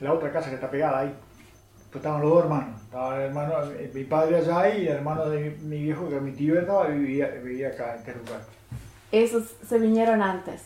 la 0.00 0.12
otra 0.12 0.32
casa 0.32 0.48
que 0.48 0.56
está 0.56 0.70
pegada 0.70 1.00
ahí. 1.00 1.14
Pues 1.90 1.96
estaban 1.96 2.22
los 2.22 2.30
dos 2.30 2.44
hermanos, 2.44 2.80
el 2.92 3.22
hermano, 3.22 3.54
eh, 3.72 3.90
mi 3.94 4.04
padre 4.04 4.36
allá 4.36 4.74
y 4.74 4.82
el 4.86 4.96
hermano 4.96 5.28
de 5.30 5.56
mi, 5.62 5.82
viejo, 5.82 6.08
que 6.08 6.20
mi 6.20 6.32
tío 6.32 6.60
estaba, 6.60 6.88
vivía, 6.88 7.28
vivía 7.28 7.68
acá 7.68 7.94
en 7.94 7.98
este 8.00 8.14
lugar. 8.14 8.40
Esos 9.10 9.54
se 9.66 9.78
vinieron 9.78 10.20
antes. 10.22 10.62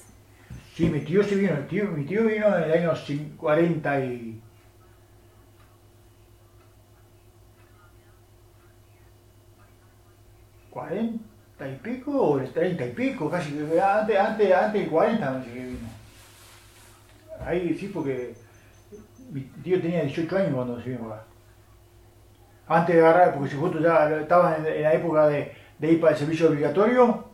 Sí, 0.75 0.91
mi 0.91 1.01
tío 1.01 1.23
sí 1.23 1.37
vino, 1.37 1.55
mi 1.57 1.67
tío, 1.69 1.85
mi 1.87 2.05
tío 2.05 2.25
vino 2.25 2.57
en 2.57 2.65
el 2.65 2.73
año 2.73 2.93
cin- 2.95 3.37
40 3.37 4.01
y... 4.05 4.41
¿40 10.73 11.19
y 11.73 11.77
pico 11.83 12.11
o 12.11 12.39
el 12.39 12.53
30 12.53 12.87
y 12.87 12.93
pico? 12.93 13.31
Casi, 13.31 13.51
antes, 13.83 14.19
antes, 14.19 14.53
antes 14.53 14.81
del 14.83 14.91
40 14.91 15.31
no 15.31 15.45
sé 15.45 15.53
qué 15.53 15.65
vino. 15.65 15.89
Ahí 17.45 17.75
sí, 17.79 17.89
porque 17.89 18.35
mi 19.31 19.41
tío 19.63 19.81
tenía 19.81 20.03
18 20.03 20.37
años 20.37 20.55
cuando 20.55 20.83
se 20.83 20.91
vino 20.91 21.13
acá. 21.13 21.25
Antes 22.69 22.97
de 22.97 23.01
agarrar, 23.03 23.35
porque 23.35 23.51
si 23.51 23.57
justo 23.57 23.79
ya 23.81 24.11
estaba 24.21 24.57
en, 24.57 24.83
la 24.83 24.93
época 24.93 25.29
de, 25.29 25.53
de 25.79 25.93
ir 25.93 26.01
para 26.01 26.13
el 26.15 26.19
servicio 26.19 26.49
obligatorio, 26.49 27.25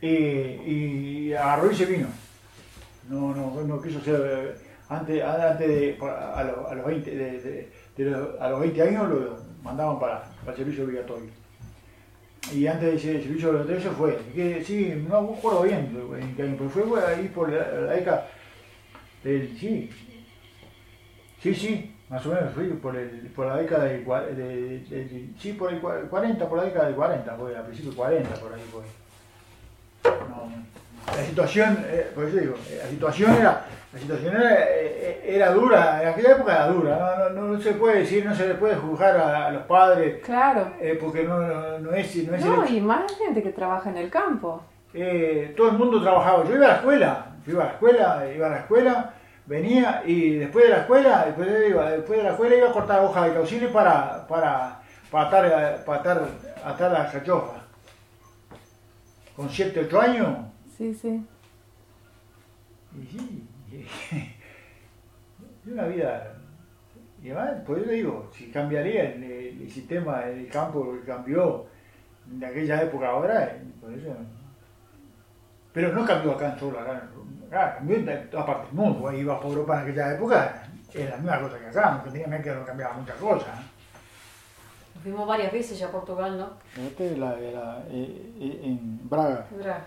y, 0.00 0.08
y 0.08 1.32
agarró 1.34 1.70
y 1.70 1.74
se 1.74 1.86
vino. 1.86 2.08
No, 3.08 3.34
no, 3.34 3.62
no 3.62 3.80
quiso 3.82 4.00
ser. 4.00 4.20
eh, 4.24 4.54
Antes, 4.88 5.22
antes 5.22 5.66
de. 5.68 5.98
A, 6.00 6.44
los, 6.44 6.70
a 6.70 6.74
los 6.74 6.86
20, 6.86 7.10
de, 7.10 7.40
de- 7.40 7.68
de 7.96 8.04
los- 8.10 8.40
a 8.40 8.50
los 8.50 8.60
20 8.60 8.82
años 8.82 9.08
lo 9.08 9.36
mandaban 9.62 9.98
para, 9.98 10.22
para 10.40 10.52
el 10.52 10.56
servicio 10.58 10.84
obligatorio. 10.84 11.30
Y 12.52 12.66
antes 12.68 12.88
de 12.90 12.94
ese 12.96 13.22
servicio 13.24 13.48
obligatorio 13.50 13.80
se 13.80 13.90
fue. 13.90 14.18
Sí, 14.64 15.04
no 15.08 15.22
me 15.22 15.36
acuerdo 15.38 15.62
bien 15.62 15.88
pero 16.36 16.70
fue 16.70 17.04
ahí 17.04 17.28
por 17.34 17.50
la, 17.50 17.66
la 17.66 17.92
década 17.94 18.28
del. 19.24 19.58
Sí. 19.58 19.90
Sí, 21.42 21.54
sí, 21.54 21.95
más 22.08 22.24
o 22.24 22.28
menos 22.30 22.52
fui 22.54 22.68
por, 22.68 22.94
el, 22.96 23.30
por 23.34 23.46
la 23.46 23.56
década 23.56 23.84
del. 23.84 24.04
de- 24.04 24.34
de- 24.36 25.04
de- 25.04 25.28
sí, 25.38 25.52
por 25.54 25.72
el 25.72 25.82
cua- 25.82 26.08
40, 26.08 26.48
por 26.48 26.58
la 26.58 26.64
década 26.64 26.86
del 26.86 26.94
40, 26.94 27.34
fue, 27.34 27.56
a 27.56 27.62
principios 27.62 27.94
del 27.94 28.04
40, 28.04 28.34
por 28.36 28.52
ahí 28.52 28.62
fue. 28.70 28.82
No, 30.28 31.14
la 31.16 31.24
situación, 31.24 31.84
eh, 31.88 32.10
por 32.14 32.24
eso 32.24 32.36
digo, 32.36 32.54
eh, 32.70 32.80
la 32.84 32.90
situación 32.90 33.34
era, 33.34 33.64
la 33.92 33.98
situación 33.98 34.36
era, 34.36 34.54
eh, 34.54 35.22
era 35.24 35.50
dura, 35.52 36.02
en 36.02 36.08
aquella 36.10 36.32
época 36.32 36.52
era 36.54 36.68
dura, 36.68 37.16
no, 37.18 37.40
no, 37.40 37.48
no 37.54 37.60
se 37.60 37.72
puede 37.72 38.00
decir, 38.00 38.24
no 38.24 38.34
se 38.34 38.46
le 38.48 38.54
puede 38.54 38.76
juzgar 38.76 39.16
a, 39.16 39.46
a 39.46 39.50
los 39.50 39.62
padres, 39.64 40.22
Claro. 40.24 40.72
eh, 40.80 40.96
porque 41.00 41.24
no, 41.24 41.38
no, 41.40 41.78
no 41.80 41.92
es, 41.92 42.14
no 42.28 42.36
es 42.36 42.44
No, 42.44 42.66
y 42.66 42.80
más 42.80 43.02
gente 43.18 43.42
que 43.42 43.50
trabaja 43.50 43.90
en 43.90 43.96
el 43.96 44.10
campo. 44.10 44.62
Eh, 44.94 45.52
todo 45.56 45.70
el 45.70 45.76
mundo 45.78 46.00
trabajaba, 46.00 46.44
yo 46.44 46.54
iba 46.54 46.66
a 46.66 46.68
la 46.68 46.74
escuela, 46.76 47.26
yo 47.46 47.52
iba 47.52 47.62
a 47.62 47.66
la 47.66 47.72
escuela, 47.72 48.24
iba 48.34 48.46
a 48.46 48.50
la 48.50 48.58
escuela, 48.58 49.14
venía 49.46 50.02
y 50.06 50.36
después 50.36 50.64
de 50.64 50.70
la 50.70 50.80
escuela, 50.80 51.24
después 51.26 51.48
de, 51.50 51.68
iba- 51.68 51.90
después 51.90 52.18
de 52.18 52.24
la 52.24 52.30
escuela 52.30 52.56
iba 52.56 52.68
a 52.68 52.72
cortar 52.72 53.04
hojas 53.04 53.26
de 53.26 53.34
caucile 53.34 53.68
para, 53.68 54.26
para, 54.26 54.80
para 55.10 55.28
atar, 55.28 55.84
para 55.84 56.00
atar, 56.00 56.28
atar 56.64 56.92
las 56.92 57.12
cachofas. 57.12 57.62
Con 59.34 59.48
7, 59.50 59.80
8 59.86 60.00
años, 60.00 60.28
Sí, 60.76 60.92
sí. 60.94 61.24
Y 63.00 63.06
sí, 63.06 63.48
es 63.72 65.66
una 65.72 65.86
vida. 65.86 66.34
Y 67.22 67.30
además, 67.30 67.62
por 67.66 67.78
eso 67.78 67.90
digo, 67.90 68.30
si 68.34 68.50
cambiaría 68.50 69.04
el, 69.14 69.70
sistema 69.70 70.20
del 70.20 70.48
campo 70.48 70.92
que 70.92 71.06
cambió 71.06 71.66
de 72.26 72.46
aquella 72.46 72.82
época 72.82 73.08
ahora, 73.08 73.44
eh, 73.44 73.62
por 73.80 73.92
eso. 73.92 74.14
Pero 75.72 75.92
no 75.92 76.04
cambió 76.06 76.32
acá 76.32 76.52
en 76.52 76.58
solo, 76.58 76.78
acá, 76.78 77.02
acá 77.46 77.76
cambió 77.76 77.96
en 77.96 78.30
todas 78.30 78.46
partes 78.46 78.66
del 78.66 78.74
mundo. 78.74 79.08
Ahí 79.08 79.20
iba 79.20 79.40
por 79.40 79.50
Europa 79.50 79.76
en 79.76 79.82
aquella 79.82 80.14
época, 80.14 80.68
era 80.94 81.10
la 81.10 81.16
misma 81.16 81.40
cosa 81.40 81.58
que 81.58 81.66
acá, 81.66 82.02
no 82.04 82.12
tenía 82.12 82.42
que 82.42 82.50
no 82.50 82.64
cambiaba 82.64 82.94
muchas 82.94 83.16
cosas. 83.16 83.48
Fuimos 85.02 85.26
varias 85.28 85.52
veces 85.52 85.78
ya 85.78 85.86
a 85.86 85.90
Portugal, 85.90 86.38
¿no? 86.38 86.50
Este 86.82 87.12
es 87.12 87.18
la, 87.18 87.36
la, 87.36 87.84
eh, 87.90 88.32
eh, 88.40 88.60
en 88.64 89.08
Braga. 89.08 89.46
Braga. 89.50 89.84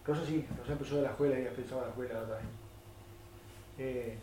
Entonces 0.00 0.28
sí, 0.28 0.46
entonces 0.50 0.72
empezó 0.72 0.96
de 0.96 1.02
la 1.02 1.10
escuela 1.10 1.38
y 1.38 1.46
empezaba 1.46 1.82
la 1.82 1.88
escuela 1.88 2.20
otra 2.20 2.36
vez. 2.36 2.44
Eh, 3.78 4.18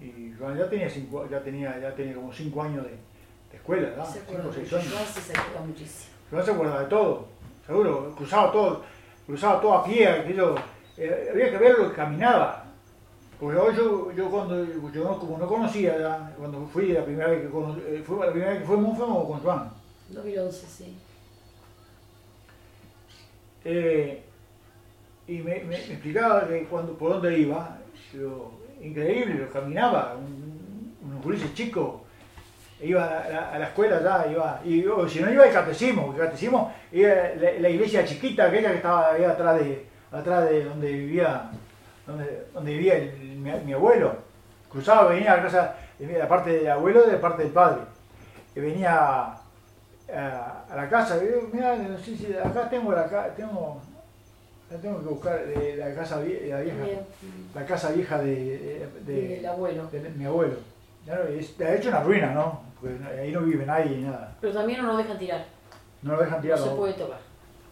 y 0.00 0.30
cuando 0.32 0.62
ya 0.62 0.70
tenía 0.70 0.90
cinco, 0.90 1.26
ya 1.28 1.40
tenía, 1.40 1.78
ya 1.80 1.94
tenía 1.94 2.14
como 2.14 2.32
cinco 2.32 2.62
años 2.62 2.84
de, 2.84 2.90
de 2.90 3.56
escuela, 3.56 3.88
¿no? 3.96 4.04
Se 4.04 4.20
Cinco 4.20 4.32
acuerda 4.32 4.48
o 4.48 4.52
seis 4.52 4.72
años. 4.72 4.86
Se 5.08 5.32
acuerda 5.32 5.60
muchísimo. 5.66 6.44
Se 6.44 6.50
acuerda 6.50 6.80
de 6.80 6.86
todo, 6.86 7.26
seguro, 7.66 8.14
cruzaba 8.16 8.52
todo, 8.52 8.82
cruzaba 9.26 9.60
todo 9.60 9.74
a 9.74 9.84
pie, 9.84 10.08
aquello, 10.08 10.54
eh, 10.96 11.28
había 11.32 11.50
que 11.50 11.58
ver 11.58 11.78
lo 11.78 11.90
que 11.90 11.96
caminaba. 11.96 12.64
Porque 13.40 13.56
yo, 13.56 13.72
yo, 13.72 14.12
yo 14.12 14.30
cuando, 14.30 14.64
yo 14.92 15.04
no- 15.04 15.18
como 15.18 15.36
no 15.38 15.46
conocía, 15.48 15.98
ya, 15.98 16.32
cuando 16.38 16.64
fui 16.66 16.88
la 16.92 17.04
primera 17.04 17.28
vez 17.28 17.42
que 17.42 17.48
cono- 17.50 17.76
eh, 17.86 18.02
fue, 18.06 18.24
la 18.24 18.30
primera 18.32 18.52
vez 18.52 18.60
que 18.60 18.66
fuimos, 18.66 18.96
fuimos 18.96 19.26
con 19.26 19.40
Juan. 19.40 19.70
2011, 20.10 20.66
sí. 20.66 20.96
Eh, 23.64 24.22
y 25.28 25.38
me, 25.38 25.54
me- 25.60 25.64
me 25.66 25.76
explicaba 25.76 26.46
que 26.48 26.64
cuando, 26.64 26.94
por 26.94 27.12
dónde 27.12 27.38
iba, 27.38 27.78
yo, 28.12 28.52
increíble, 28.80 29.34
lo 29.34 29.50
caminaba, 29.50 30.16
un, 30.16 30.96
un 31.24 31.54
chico, 31.54 32.02
iba 32.80 33.04
a 33.04 33.28
la, 33.28 33.50
a 33.52 33.58
la 33.58 33.66
escuela 33.66 34.02
ya, 34.02 34.30
iba, 34.32 34.60
y 34.64 34.84
o 34.86 35.08
si 35.08 35.20
no 35.20 35.32
iba 35.32 35.44
al 35.44 35.52
catecismo, 35.52 36.06
porque 36.06 36.20
el 36.20 36.26
catecismo 36.26 36.72
era 36.90 37.34
la, 37.36 37.52
la 37.60 37.68
iglesia 37.68 38.04
chiquita, 38.04 38.46
aquella 38.46 38.70
que 38.70 38.76
estaba 38.76 39.12
ahí 39.12 39.22
atrás 39.24 39.60
de, 39.60 39.86
atrás 40.12 40.48
de 40.48 40.64
donde 40.64 40.92
vivía, 40.92 41.50
donde, 42.06 42.46
donde 42.52 42.72
vivía 42.72 42.96
el- 42.96 43.18
mi, 43.36 43.50
mi 43.64 43.72
abuelo, 43.72 44.14
cruzaba, 44.70 45.08
venía 45.10 45.32
a 45.32 45.36
la 45.38 45.42
casa, 45.42 45.76
de 45.98 46.18
la 46.18 46.28
parte 46.28 46.50
del 46.50 46.70
abuelo 46.70 47.02
y 47.04 47.06
de 47.06 47.12
la 47.12 47.20
parte 47.20 47.42
del 47.44 47.52
padre, 47.52 47.82
y 48.54 48.60
venía 48.60 48.92
a, 48.98 50.64
a 50.70 50.76
la 50.76 50.88
casa, 50.88 51.18
mira, 51.52 51.76
no 51.76 51.96
sé 51.98 52.16
si 52.16 52.34
acá 52.36 52.68
tengo 52.68 52.92
la 52.92 53.06
tengo, 53.34 53.80
la 54.70 54.76
tengo 54.78 54.98
que 55.00 55.06
buscar 55.08 55.46
de 55.46 55.76
la 55.76 55.94
casa 55.94 56.16
la 56.16 56.22
vieja, 56.60 56.76
la 57.54 57.66
casa 57.66 57.90
vieja 57.92 58.18
de, 58.18 58.34
de, 58.34 58.88
de- 59.12 59.28
Del 59.36 59.46
abuelo. 59.46 59.86
de 59.90 60.00
mi 60.10 60.24
abuelo. 60.24 60.54
No, 61.06 61.14
de 61.16 61.76
hecho 61.76 61.88
una 61.88 62.02
ruina, 62.02 62.32
¿no? 62.32 62.62
Porque 62.80 62.96
ahí 63.20 63.32
no 63.32 63.40
vive 63.40 63.64
nadie 63.66 63.96
ni 63.96 64.02
nada. 64.04 64.36
Pero 64.40 64.52
también 64.52 64.80
no 64.82 64.88
nos 64.88 64.98
dejan 64.98 65.18
tirar. 65.18 65.44
No 66.02 66.12
lo 66.14 66.18
dejan 66.20 66.36
No 66.38 66.42
tirado. 66.42 66.64
se 66.64 66.76
puede 66.76 66.92
tocar. 66.94 67.18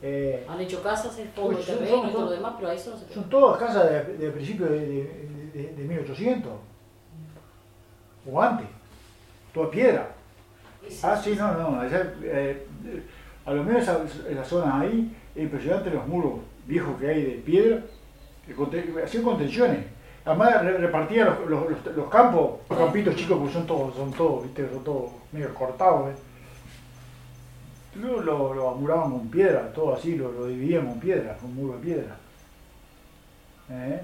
Eh, 0.03 0.47
Han 0.49 0.61
hecho 0.61 0.83
casas 0.83 1.19
en 1.19 1.29
fondo 1.31 1.63
son- 1.63 1.77
terreno 1.79 1.97
son- 1.99 2.09
y 2.09 2.13
todo 2.13 2.25
lo 2.25 2.31
demás, 2.31 2.55
pero 2.57 2.69
ahí 2.71 2.77
eso 2.77 2.91
no 2.91 2.97
se 2.97 3.03
puede. 3.05 3.15
son 3.15 3.29
todas 3.29 3.59
casas 3.59 3.91
de, 3.91 4.17
de 4.17 4.31
principio 4.31 4.67
de, 4.67 4.81
de, 4.81 5.51
de- 5.55 5.73
de 5.77 5.85
1800. 5.85 6.51
O 8.31 8.41
antes. 8.43 8.67
Toda 9.53 9.71
piedra. 9.71 10.09
Ah, 11.03 11.21
sí, 11.23 11.35
no, 11.37 11.53
no. 11.57 11.81
allá, 11.81 12.15
eh, 12.23 12.67
a 13.45 13.53
lo 13.53 13.63
menos 13.63 13.83
esa, 13.83 14.01
esa 14.29 14.45
zona 14.45 14.81
ahí, 14.81 15.15
es 15.35 15.43
impresionante 15.43 15.91
los 15.91 16.07
muros 16.07 16.35
viejos 16.67 16.99
que 16.99 17.09
hay 17.09 17.23
de 17.23 17.31
piedra, 17.45 17.83
hacían 19.05 19.23
contenciones. 19.23 19.85
Además 20.25 20.63
re- 20.63 20.79
repartían 20.79 21.29
los, 21.29 21.51
los, 21.51 21.71
los- 21.71 21.97
los 21.97 22.09
campos, 22.11 22.61
los 22.69 22.79
campitos 22.79 23.15
chicos, 23.17 23.39
porque 23.39 23.53
son 23.55 23.67
todos, 23.67 23.95
son 23.95 24.13
todos, 24.13 24.43
viste, 24.45 24.69
son 24.71 24.85
todos 24.85 25.11
medio 25.33 25.53
cortados. 25.55 26.11
¿eh? 26.11 26.15
Luego 27.97 28.21
lo, 28.21 28.55
lo 28.55 28.71
amuraban 28.71 29.11
con 29.11 29.29
piedra, 29.29 29.73
todo 29.73 29.95
así, 29.95 30.17
lo, 30.17 30.31
lo 30.31 30.47
dividían 30.47 30.87
con 30.87 31.01
piedra, 31.01 31.37
con 31.37 31.55
muro 31.55 31.75
de 31.75 31.81
piedra. 31.81 32.17
¿Eh? 33.71 34.01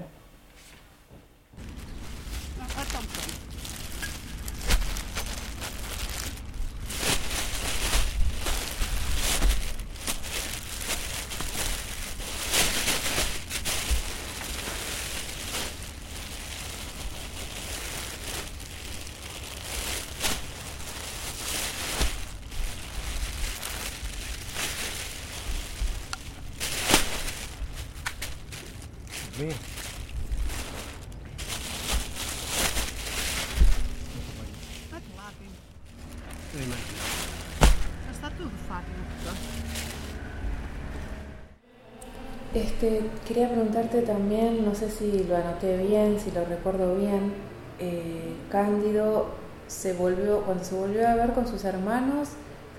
Este, 42.79 43.01
quería 43.27 43.49
preguntarte 43.49 44.03
también, 44.03 44.63
no 44.63 44.75
sé 44.75 44.91
si 44.91 45.23
lo 45.27 45.35
anoté 45.35 45.77
bien, 45.77 46.19
si 46.23 46.29
lo 46.29 46.45
recuerdo 46.45 46.95
bien, 46.95 47.33
eh, 47.79 48.33
Cándido 48.51 49.29
se 49.67 49.93
volvió, 49.93 50.41
cuando 50.41 50.63
se 50.63 50.75
volvió 50.75 51.07
a 51.07 51.15
ver 51.15 51.31
con 51.33 51.47
sus 51.47 51.63
hermanos, 51.65 52.27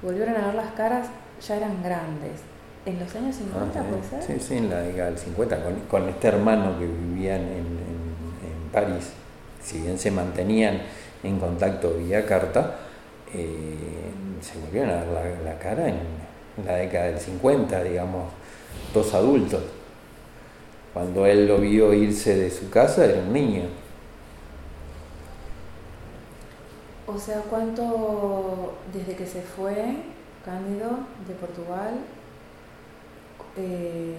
se 0.00 0.06
volvieron 0.06 0.36
a 0.36 0.46
ver 0.46 0.54
las 0.54 0.70
caras, 0.74 1.08
ya 1.44 1.56
eran 1.56 1.82
grandes. 1.82 2.30
¿En 2.86 3.00
los 3.00 3.12
años 3.16 3.34
50 3.34 3.80
Ah, 3.80 3.82
puede 3.82 4.22
ser? 4.22 4.22
Sí, 4.38 4.46
sí, 4.46 4.56
en 4.58 4.70
la 4.70 4.82
década 4.82 5.06
del 5.10 5.18
50, 5.18 5.64
con, 5.64 5.74
con 5.90 6.08
este 6.08 6.28
hermano 6.28 6.78
que 6.78 6.86
vivían 6.86 7.40
en, 7.40 7.48
en- 7.56 7.98
París, 8.72 9.10
si 9.64 9.80
bien 9.80 9.98
se 9.98 10.12
mantenían 10.12 10.78
en 11.24 11.40
contacto 11.40 11.94
vía 11.94 12.24
carta, 12.24 12.76
eh, 13.34 13.74
se 14.42 14.60
volvieron 14.60 14.90
a 14.90 15.02
ver 15.22 15.38
la, 15.44 15.58
cara 15.58 15.88
en 15.88 15.96
la 16.64 16.74
década 16.76 17.06
del 17.06 17.18
50, 17.18 17.82
digamos, 17.82 18.30
dos 18.94 19.12
adultos. 19.14 19.62
Cuando 20.98 21.26
él 21.26 21.46
lo 21.46 21.58
vio 21.58 21.94
irse 21.94 22.34
de 22.34 22.50
su 22.50 22.70
casa, 22.70 23.04
era 23.04 23.20
un 23.20 23.32
niño. 23.32 23.62
O 27.06 27.16
sea, 27.16 27.40
¿cuánto 27.48 28.74
desde 28.92 29.14
que 29.14 29.24
se 29.24 29.40
fue 29.42 29.94
Cándido 30.44 30.90
de 31.28 31.34
Portugal, 31.34 31.94
eh, 33.56 34.16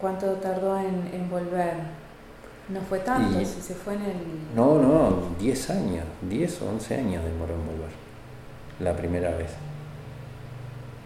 cuánto 0.00 0.26
tardó 0.34 0.76
en, 0.76 1.08
en 1.12 1.30
volver? 1.30 1.74
No 2.68 2.80
fue 2.80 2.98
tanto, 2.98 3.40
Y- 3.40 3.44
si 3.46 3.60
se 3.60 3.74
fue 3.74 3.94
en 3.94 4.02
el... 4.02 4.16
No, 4.56 4.78
no, 4.82 5.16
10 5.38 5.70
años, 5.70 6.04
10 6.22 6.62
o 6.62 6.68
11 6.70 6.96
años 6.96 7.22
demoró 7.24 7.54
en 7.54 7.64
volver, 7.64 7.90
la 8.80 8.96
primera 8.96 9.30
vez. 9.36 9.50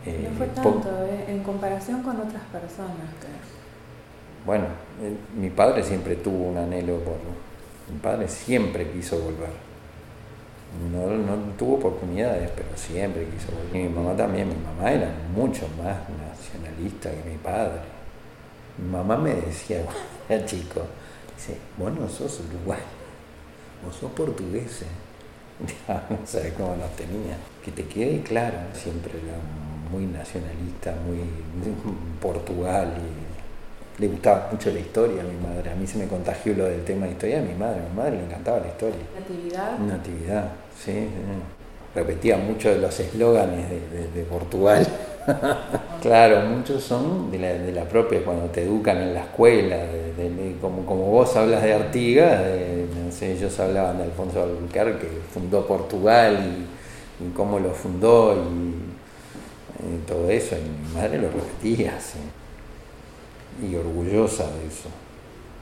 Eh, 0.07 0.27
No 0.31 0.39
fue 0.39 0.47
po- 0.47 0.55
tanto, 0.63 0.89
eh, 1.05 1.27
en 1.29 1.43
comparación 1.43 2.03
con 2.03 2.17
otras 2.17 2.45
personas. 2.51 3.13
que- 3.21 3.66
Bueno, 4.47 4.67
eh, 5.03 5.17
mi 5.37 5.51
padre 5.51 5.83
siempre 5.83 6.15
tuvo 6.15 6.51
un 6.51 6.57
anhelo 6.57 7.01
por... 7.01 7.15
Mi 7.93 7.99
padre 8.01 8.29
siempre 8.29 8.89
quiso 8.93 9.19
volver. 9.19 9.51
No, 10.93 11.09
no 11.17 11.37
tuvo 11.59 11.75
oportunidades, 11.75 12.51
pero 12.55 12.69
siempre 12.77 13.27
quiso 13.27 13.51
volver. 13.51 13.75
Y 13.75 13.89
mi 13.89 13.89
mamá 13.89 14.17
también, 14.17 14.49
mi 14.49 14.55
mamá 14.55 14.93
era 14.93 15.11
mucho 15.35 15.67
más 15.77 15.97
nacionalista 16.09 17.11
que 17.11 17.29
mi 17.29 17.37
padre. 17.39 17.81
Mi 18.79 18.89
mamá 18.89 19.17
me 19.17 19.35
decía, 19.35 19.83
chico, 20.47 20.83
dice, 21.35 21.57
vos 21.77 21.93
no 21.93 22.09
sos 22.09 22.41
uruguayo, 22.49 22.83
vos 23.85 23.97
sos 23.97 24.13
portugués. 24.13 24.85
Ya, 25.89 26.07
no 26.11 26.19
sabes 26.27 26.53
cómo 26.53 26.77
nos 26.77 26.95
tenía. 26.97 27.35
Que 27.65 27.71
te 27.71 27.87
quede 27.87 28.21
claro, 28.21 28.59
siempre 28.75 29.13
era 29.13 29.39
muy 29.91 30.05
nacionalista, 30.05 30.95
muy 31.07 31.21
Portugal 32.21 32.93
y 32.99 33.26
le 33.99 34.09
gustaba 34.09 34.49
mucho 34.53 34.71
la 34.71 34.79
historia 34.81 35.23
a 35.23 35.25
mi 35.25 35.37
madre. 35.47 35.71
A 35.71 35.75
mí 35.75 35.87
se 35.87 35.99
me 35.99 36.07
contagió 36.07 36.55
lo 36.55 36.65
del 36.65 36.85
tema 36.85 37.07
de 37.07 37.13
historia 37.13 37.41
de 37.41 37.49
mi 37.49 37.55
madre. 37.55 37.81
A 37.81 37.89
mi 37.89 37.97
madre 37.97 38.17
le 38.19 38.25
encantaba 38.25 38.61
la 38.61 38.69
historia. 38.69 38.97
Natividad. 39.19 39.79
Natividad, 39.79 40.45
sí. 40.79 40.93
sí. 40.93 41.09
Repetía 41.95 42.37
muchos 42.37 42.75
de 42.75 42.81
los 42.83 43.01
eslóganes 43.01 43.71
de, 43.71 43.81
de- 43.81 44.09
de 44.15 44.23
Portugal. 44.25 44.87
claro, 46.03 46.41
muchos 46.43 46.83
son 46.83 47.31
de 47.31 47.39
la, 47.39 47.53
de 47.55 47.73
la 47.73 47.85
propia, 47.85 48.23
cuando 48.23 48.45
te 48.51 48.63
educan 48.65 48.99
en 48.99 49.15
la 49.15 49.21
escuela, 49.21 49.77
de- 49.79 50.57
como, 50.61 50.85
como 50.85 51.07
vos 51.07 51.35
hablas 51.37 51.63
de 51.63 51.73
Artigas, 51.73 52.45
de- 52.45 52.87
no 53.05 53.11
sé, 53.11 53.33
ellos 53.33 53.59
hablaban 53.59 53.97
de 53.97 54.05
Alfonso 54.05 54.43
Albuquerque, 54.43 55.07
que 55.07 55.21
fundó 55.33 55.67
Portugal 55.67 56.39
y, 57.21 57.25
y 57.25 57.31
cómo 57.31 57.59
lo 57.59 57.71
fundó 57.71 58.35
y, 58.35 59.95
y 59.95 59.99
todo 60.07 60.29
eso. 60.31 60.55
Y 60.57 60.61
mi 60.89 60.95
madre 61.01 61.19
lo 61.19 61.29
repetía, 61.31 61.99
sí. 61.99 62.19
Y 63.63 63.75
orgullosa 63.75 64.45
de 64.45 64.67
eso. 64.67 64.89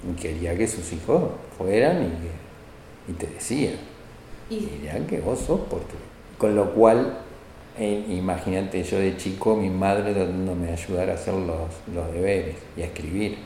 Y 0.09 0.15
quería 0.21 0.57
que 0.57 0.67
sus 0.67 0.93
hijos 0.93 1.31
fueran 1.57 2.03
y, 2.03 3.11
y 3.11 3.15
te 3.15 3.27
decían 3.27 3.77
Y 4.51 4.61
dirían 4.67 5.07
que 5.07 5.21
vos 5.21 5.39
sos 5.39 5.61
portugués. 5.61 6.03
Con 6.39 6.57
lo 6.57 6.73
cual, 6.75 7.19
eh, 7.79 8.05
imagínate, 8.09 8.83
yo 8.83 8.99
de 8.99 9.17
chico, 9.17 9.57
mi 9.57 9.71
madre 9.71 10.13
tratándome 10.13 10.67
de 10.67 10.73
ayudar 10.73 11.11
a 11.11 11.15
hacer 11.15 11.35
los, 11.35 11.71
los 11.95 12.13
deberes 12.13 12.57
y 12.77 12.83
a 12.83 12.87
escribir. 12.87 13.39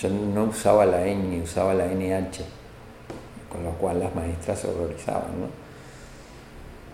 Yo 0.00 0.08
no 0.08 0.44
usaba 0.44 0.84
la 0.86 1.06
ñ, 1.06 1.42
usaba 1.42 1.74
la 1.74 1.86
NH, 1.86 2.42
con 3.50 3.62
lo 3.62 3.70
cual 3.72 4.00
las 4.00 4.14
maestras 4.14 4.58
se 4.58 4.68
horrorizaban, 4.68 5.40
¿no? 5.40 5.64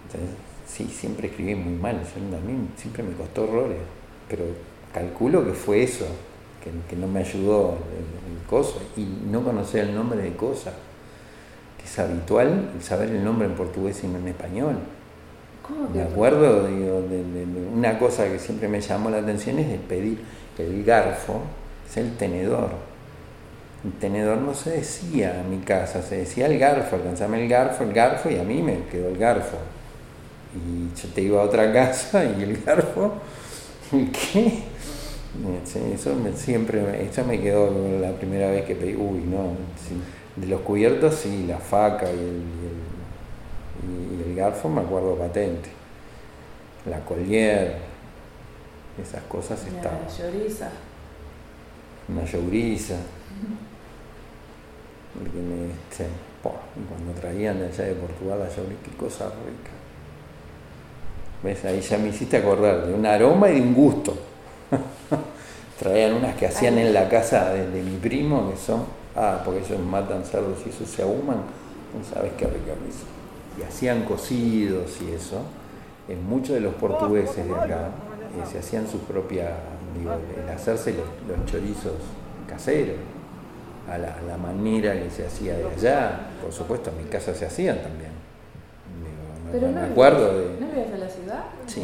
Entonces, 0.07 0.37
sí, 0.66 0.85
siempre 0.87 1.29
escribí 1.29 1.55
muy 1.55 1.75
mal, 1.75 1.96
a 1.96 2.46
mí 2.46 2.68
siempre 2.77 3.03
me 3.03 3.14
costó 3.14 3.44
horrores, 3.44 3.79
pero 4.29 4.44
calculo 4.92 5.44
que 5.44 5.53
fue 5.53 5.83
eso, 5.83 6.07
que, 6.62 6.70
que 6.88 6.96
no 6.96 7.07
me 7.07 7.20
ayudó 7.20 7.79
el, 7.96 8.33
el 8.38 8.46
coso, 8.48 8.81
y 8.96 9.05
no 9.05 9.42
conocía 9.44 9.83
el 9.83 9.94
nombre 9.94 10.20
de 10.22 10.37
cosas 10.37 10.74
que 11.79 11.85
es 11.85 11.98
habitual 11.98 12.70
el 12.74 12.83
saber 12.83 13.09
el 13.11 13.24
nombre 13.24 13.46
en 13.46 13.55
portugués 13.55 14.03
y 14.05 14.09
no 14.09 14.18
en 14.18 14.29
español. 14.29 14.76
¿Cómo 15.66 15.88
Me 15.90 16.03
acuerdo 16.03 16.66
digo, 16.66 17.03
de, 17.03 17.24
de- 17.24 17.46
de 17.46 17.68
una 17.68 17.98
cosa 17.98 18.24
que 18.26 18.38
siempre 18.38 18.68
me 18.68 18.81
llamó 18.81 19.11
la 19.11 19.18
atención 19.18 19.59
es 19.59 19.68
de 19.68 19.79
pedir 19.79 20.20
el 20.59 20.85
garfo, 20.85 21.42
es 21.88 21.96
el 21.96 22.16
tenedor. 22.16 22.70
El 23.85 23.92
tenedor 23.92 24.38
no 24.38 24.55
se 24.55 24.70
decía 24.72 25.40
en 25.40 25.50
mi 25.50 25.59
casa, 25.64 26.03
se 26.03 26.16
decía 26.18 26.46
el 26.46 26.59
garfo, 26.59 26.96
alcanzame 26.96 27.42
el 27.42 27.48
garfo, 27.48 27.83
el 27.85 27.92
garfo 27.92 28.29
y 28.31 28.37
a 28.38 28.42
mí 28.44 28.62
me 28.62 28.85
quedó 28.90 29.09
el 29.09 29.16
garfo. 29.18 29.57
Y 30.55 30.94
yo 31.00 31.09
te 31.14 31.22
iba 31.22 31.40
a 31.40 31.44
otra 31.44 31.72
casa 31.72 32.24
y 32.24 32.42
el 32.42 32.62
garfo, 32.62 33.14
¿qué? 33.90 34.64
Eso 35.95 36.14
me, 36.16 36.33
siempre, 36.33 36.83
me- 36.83 37.03
eso 37.05 37.25
me 37.25 37.40
quedó 37.40 37.71
la 38.01 38.12
primera 38.12 38.51
vez 38.51 38.64
que 38.64 38.75
pedí, 38.75 38.95
uy, 38.97 39.21
no, 39.21 39.53
sí. 39.77 39.97
de 40.37 40.47
los 40.49 40.61
cubiertos 40.62 41.14
sí, 41.14 41.45
la 41.47 41.59
faca 41.59 42.07
y 42.11 42.19
el, 42.19 42.43
y 42.43 44.21
el, 44.23 44.27
y 44.27 44.31
el 44.31 44.37
garfo 44.37 44.69
me 44.69 44.81
acuerdo 44.81 45.14
patente, 45.16 45.71
la 46.87 46.99
collier, 47.05 47.77
esas 49.01 49.23
cosas 49.25 49.64
estaban, 49.66 50.01
La 50.03 50.09
lloriza. 50.31 50.69
una 52.09 52.25
lloriza, 52.25 52.97
porque 55.14 55.38
me, 55.38 55.69
sí, 55.90 56.05
po, 56.43 56.55
y 56.77 56.85
cuando 56.88 57.12
traían 57.21 57.59
de 57.61 57.66
allá 57.66 57.85
de 57.85 57.95
Portugal 57.95 58.38
la 58.40 58.49
lloriza, 58.49 58.81
qué 58.85 58.97
cosa 58.97 59.27
rica. 59.27 59.71
¿Ves? 61.43 61.64
Ahí 61.64 61.81
ya 61.81 61.99
me 61.99 62.09
hiciste 62.09 62.37
acordar 62.37 62.87
de 62.87 62.95
un 62.95 63.07
aroma 63.07 63.49
y 63.51 63.55
de 63.57 63.61
un 63.62 63.75
gusto. 63.75 64.16
Traían 65.79 66.15
unas 66.15 66.37
que 66.37 66.47
hacían 66.47 66.79
en 66.79 66.93
la 66.93 67.09
casa 67.09 67.51
de, 67.55 67.69
de 67.71 67.83
mi 67.83 67.97
primo, 67.97 68.51
que 68.51 68.57
son, 68.59 68.85
ah, 69.17 69.41
porque 69.45 69.61
ellos 69.61 69.79
matan 69.81 70.25
cerdos 70.25 70.59
y 70.67 70.71
eso 70.71 70.85
se 70.87 71.03
ahuman, 71.03 71.39
no 71.39 72.05
sabes 72.15 72.33
qué 72.37 72.45
rica. 72.47 72.73
Y 73.59 73.63
hacían 73.63 74.05
cocidos 74.05 74.99
y 75.01 75.13
eso. 75.13 75.39
En 76.09 76.29
muchos 76.29 76.55
de 76.55 76.61
los 76.61 76.75
portugueses 76.75 77.47
de 77.47 77.55
acá 77.55 77.89
eh, 78.37 78.47
se 78.51 78.59
hacían 78.59 78.87
sus 78.89 79.01
propias, 79.03 79.51
digo, 79.99 80.13
el 80.45 80.51
hacerse 80.55 80.93
los, 80.93 81.07
los 81.39 81.47
chorizos 81.51 81.95
caseros, 82.49 82.97
a 83.91 83.97
la, 83.99 84.15
a 84.15 84.23
la 84.23 84.37
manera 84.37 84.93
que 84.93 85.09
se 85.11 85.27
hacía 85.27 85.57
de 85.57 85.67
allá. 85.69 86.21
Por 86.43 86.53
supuesto, 86.53 86.91
en 86.91 87.05
mi 87.05 87.11
casa 87.11 87.35
se 87.35 87.47
hacían 87.47 87.77
también. 87.83 88.11
Digo, 89.03 89.47
me- 89.47 89.53
Pero 89.53 89.67
me 89.73 89.81
no 89.81 89.87
acuerdo 89.93 90.39
de... 90.39 90.61
¿No 90.61 90.67
vivías 90.67 90.93
en 90.93 91.01
la 91.01 91.09
ciudad? 91.09 91.45
Sí, 91.67 91.83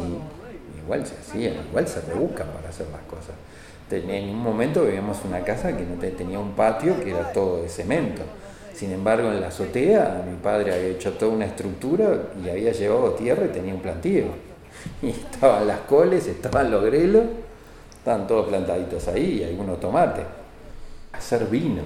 igual 0.87 1.05
se 1.05 1.15
hacían, 1.15 1.53
igual 1.69 1.87
se 1.87 2.01
rebuscan 2.01 2.47
para 2.47 2.69
hacer 2.69 2.87
las 2.91 3.01
cosas. 3.03 3.35
En 3.91 4.29
un 4.29 4.41
momento 4.41 4.83
vivíamos 4.83 5.17
una 5.25 5.41
casa 5.41 5.75
que 5.77 5.83
no 5.83 5.95
te- 5.99 6.11
tenía 6.11 6.39
un 6.39 6.51
patio 6.53 6.99
que 7.03 7.11
era 7.11 7.31
todo 7.31 7.61
de 7.61 7.69
cemento. 7.69 8.21
Sin 8.73 8.91
embargo, 8.91 9.29
en 9.31 9.39
la 9.41 9.47
azotea 9.47 10.23
mi 10.29 10.35
padre 10.37 10.73
había 10.73 10.87
hecho 10.89 11.13
toda 11.13 11.31
una 11.33 11.45
estructura 11.45 12.23
y 12.43 12.49
había 12.49 12.71
llevado 12.71 13.11
tierra 13.11 13.45
y 13.45 13.49
tenía 13.49 13.73
un 13.73 13.81
plantío. 13.81 14.25
Y 15.01 15.09
estaban 15.09 15.67
las 15.67 15.79
coles, 15.81 16.27
estaban 16.27 16.69
los 16.71 16.83
grelos, 16.85 17.23
estaban 17.97 18.27
todos 18.27 18.47
plantaditos 18.47 19.07
ahí 19.07 19.39
y 19.41 19.43
algunos 19.43 19.79
tomates. 19.79 20.23
Hacer 21.13 21.45
vino. 21.47 21.81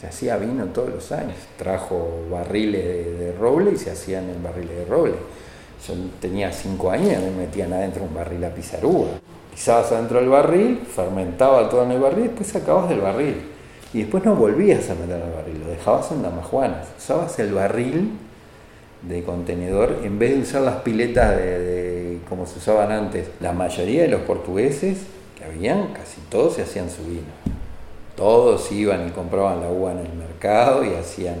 Se 0.00 0.06
hacía 0.06 0.36
vino 0.36 0.66
todos 0.66 0.90
los 0.90 1.12
años. 1.12 1.36
Trajo 1.56 2.26
barriles 2.30 2.84
de, 2.84 3.12
de 3.14 3.32
roble 3.32 3.72
y 3.72 3.76
se 3.76 3.90
hacían 3.90 4.28
en 4.30 4.42
barriles 4.42 4.76
de 4.76 4.84
roble. 4.84 5.14
Yo 5.86 5.94
tenía 6.20 6.52
cinco 6.52 6.90
años 6.90 7.12
y 7.12 7.30
me 7.30 7.46
metían 7.46 7.72
adentro 7.72 8.04
un 8.04 8.14
barril 8.14 8.44
a 8.44 8.50
pizarúa. 8.50 9.08
Pisabas 9.52 9.92
adentro 9.92 10.20
del 10.20 10.28
barril, 10.28 10.80
fermentaba 10.86 11.68
todo 11.68 11.84
en 11.84 11.92
el 11.92 12.00
barril, 12.00 12.24
después 12.24 12.48
sacabas 12.48 12.88
del 12.88 13.00
barril. 13.00 13.36
Y 13.92 14.00
después 14.00 14.24
no 14.24 14.34
volvías 14.34 14.90
a 14.90 14.94
meter 14.94 15.22
al 15.22 15.32
barril, 15.32 15.60
lo 15.64 15.70
dejabas 15.70 16.12
en 16.12 16.22
damajuanas. 16.22 16.88
Usabas 16.98 17.38
el 17.38 17.54
barril 17.54 18.10
de 19.02 19.22
contenedor 19.22 20.00
en 20.02 20.18
vez 20.18 20.34
de 20.34 20.42
usar 20.42 20.62
las 20.62 20.76
piletas 20.82 21.36
de, 21.36 22.18
como 22.28 22.46
se 22.46 22.58
usaban 22.58 22.92
antes. 22.92 23.28
La 23.40 23.52
mayoría 23.52 24.02
de 24.02 24.08
los 24.08 24.22
portugueses 24.22 24.98
que 25.36 25.44
habían, 25.44 25.92
casi 25.92 26.20
todos 26.28 26.54
se 26.54 26.62
hacían 26.62 26.90
su 26.90 27.04
vino. 27.04 27.22
Todos 28.16 28.70
iban 28.72 29.06
y 29.06 29.10
compraban 29.12 29.60
la 29.60 29.70
uva 29.70 29.92
en 29.92 29.98
el 29.98 30.12
mercado 30.12 30.84
y 30.84 30.94
hacían 30.94 31.36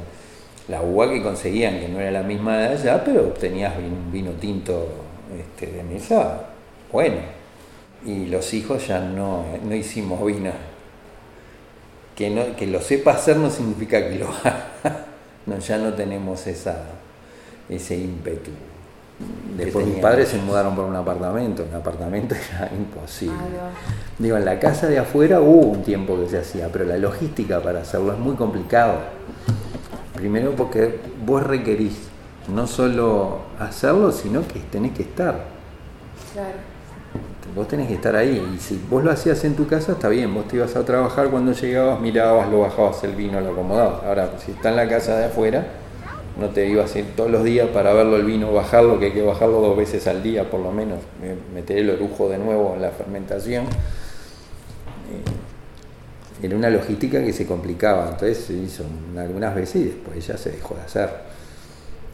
la 0.68 0.82
uva 0.82 1.08
que 1.10 1.22
conseguían, 1.22 1.80
que 1.80 1.88
no 1.88 2.00
era 2.00 2.10
la 2.10 2.22
misma 2.22 2.58
de 2.58 2.68
allá, 2.68 3.02
pero 3.04 3.28
obtenías 3.28 3.74
un 3.78 4.12
vino 4.12 4.32
tinto 4.32 4.86
este, 5.38 5.72
de 5.72 5.82
mesa 5.82 6.48
bueno. 6.92 7.16
Y 8.04 8.26
los 8.26 8.54
hijos 8.54 8.86
ya 8.86 9.00
no, 9.00 9.44
no 9.64 9.74
hicimos 9.74 10.24
vino. 10.24 10.50
Que, 12.14 12.30
no, 12.30 12.56
que 12.56 12.66
lo 12.66 12.80
sepa 12.80 13.12
hacer 13.12 13.36
no 13.36 13.50
significa 13.50 14.08
que 14.08 14.16
lo 14.16 14.28
haga. 14.28 14.66
No, 15.46 15.58
ya 15.58 15.78
no 15.78 15.94
tenemos 15.94 16.46
esa, 16.46 16.76
ese 17.70 17.96
ímpetu. 17.96 18.50
Después 19.56 19.86
mis 19.86 19.96
padres 19.96 20.28
se 20.28 20.36
mudaron 20.36 20.76
por 20.76 20.84
un 20.84 20.94
apartamento, 20.94 21.64
un 21.66 21.74
apartamento 21.74 22.34
era 22.54 22.70
imposible. 22.70 23.34
Digo, 24.18 24.36
en 24.36 24.44
la 24.44 24.60
casa 24.60 24.88
de 24.88 24.98
afuera 24.98 25.40
hubo 25.40 25.68
un 25.68 25.82
tiempo 25.82 26.20
que 26.20 26.28
se 26.28 26.36
hacía, 26.36 26.68
pero 26.70 26.84
la 26.84 26.98
logística 26.98 27.62
para 27.62 27.80
hacerlo 27.80 28.12
es 28.12 28.18
muy 28.18 28.36
complicado. 28.36 28.98
Primero 30.18 30.50
porque 30.56 30.98
vos 31.24 31.44
requerís 31.44 31.96
no 32.52 32.66
solo 32.66 33.38
hacerlo, 33.60 34.10
sino 34.10 34.46
que 34.48 34.58
tenés 34.58 34.92
que 34.92 35.04
estar. 35.04 35.44
Claro. 36.32 36.56
Vos 37.54 37.68
tenés 37.68 37.86
que 37.86 37.94
estar 37.94 38.16
ahí. 38.16 38.52
Y 38.52 38.58
si 38.58 38.84
vos 38.90 39.04
lo 39.04 39.12
hacías 39.12 39.44
en 39.44 39.54
tu 39.54 39.68
casa, 39.68 39.92
está 39.92 40.08
bien. 40.08 40.34
Vos 40.34 40.48
te 40.48 40.56
ibas 40.56 40.74
a 40.74 40.84
trabajar, 40.84 41.28
cuando 41.28 41.52
llegabas, 41.52 42.00
mirabas, 42.00 42.50
lo 42.50 42.60
bajabas 42.60 43.04
el 43.04 43.14
vino, 43.14 43.40
lo 43.40 43.52
acomodabas. 43.52 44.02
Ahora, 44.02 44.32
si 44.44 44.50
está 44.50 44.70
en 44.70 44.76
la 44.76 44.88
casa 44.88 45.16
de 45.16 45.26
afuera, 45.26 45.68
no 46.38 46.48
te 46.48 46.66
ibas 46.66 46.94
a 46.96 46.98
ir 46.98 47.06
todos 47.16 47.30
los 47.30 47.44
días 47.44 47.68
para 47.68 47.92
verlo 47.92 48.16
el 48.16 48.24
vino, 48.24 48.52
bajarlo, 48.52 48.98
que 48.98 49.06
hay 49.06 49.12
que 49.12 49.22
bajarlo 49.22 49.60
dos 49.60 49.76
veces 49.76 50.06
al 50.06 50.22
día 50.22 50.50
por 50.50 50.60
lo 50.60 50.72
menos, 50.72 50.98
meter 51.54 51.78
el 51.78 51.90
orujo 51.90 52.28
de 52.28 52.38
nuevo 52.38 52.74
en 52.74 52.82
la 52.82 52.90
fermentación. 52.90 53.66
Era 56.42 56.56
una 56.56 56.70
logística 56.70 57.22
que 57.24 57.32
se 57.32 57.46
complicaba, 57.46 58.10
entonces 58.10 58.38
se 58.38 58.54
hizo 58.54 58.84
algunas 59.16 59.54
veces 59.54 59.76
y 59.76 59.84
después 59.84 60.26
ya 60.26 60.36
se 60.36 60.52
dejó 60.52 60.74
de 60.74 60.82
hacer. 60.82 61.10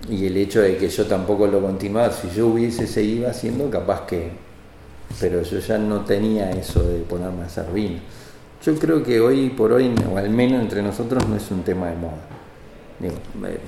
Y 0.09 0.27
el 0.27 0.37
hecho 0.37 0.61
de 0.61 0.77
que 0.77 0.89
yo 0.89 1.07
tampoco 1.07 1.47
lo 1.47 1.61
continuara, 1.61 2.13
si 2.13 2.29
yo 2.31 2.49
hubiese 2.49 2.87
seguido 2.87 3.29
haciendo, 3.29 3.71
capaz 3.71 4.07
que... 4.07 4.31
Pero 5.21 5.43
yo 5.43 5.59
ya 5.59 5.79
no 5.79 6.05
tenía 6.05 6.51
eso 6.51 6.83
de 6.83 7.01
ponerme 7.01 7.43
a 7.43 7.47
hacer 7.47 7.67
vino. 7.73 8.01
Yo 8.65 8.75
creo 8.77 9.03
que 9.03 9.21
hoy 9.21 9.51
por 9.51 9.73
hoy, 9.73 9.95
o 10.13 10.17
al 10.17 10.31
menos 10.31 10.63
entre 10.63 10.83
nosotros, 10.83 11.29
no 11.29 11.37
es 11.37 11.51
un 11.51 11.63
tema 11.63 11.89
de 11.89 11.97
moda 11.97 12.34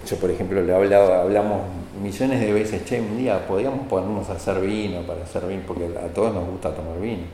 yo, 0.07 0.17
por 0.17 0.31
ejemplo, 0.31 0.63
le 0.63 0.75
hablaba, 0.75 1.23
hablamos 1.23 1.63
millones 2.03 2.41
de 2.41 2.53
veces, 2.53 2.85
che, 2.85 3.01
un 3.01 3.17
día 3.17 3.47
podríamos 3.47 3.87
ponernos 3.89 4.29
a 4.31 4.35
hacer 4.35 4.61
vino 4.61 5.03
para 5.03 5.25
hacer 5.25 5.47
vino, 5.47 5.63
porque 5.67 5.87
a 5.87 6.09
todos 6.09 6.35
nos 6.35 6.47
gusta 6.49 6.75
tomar 6.75 7.01
vino. 7.01 7.25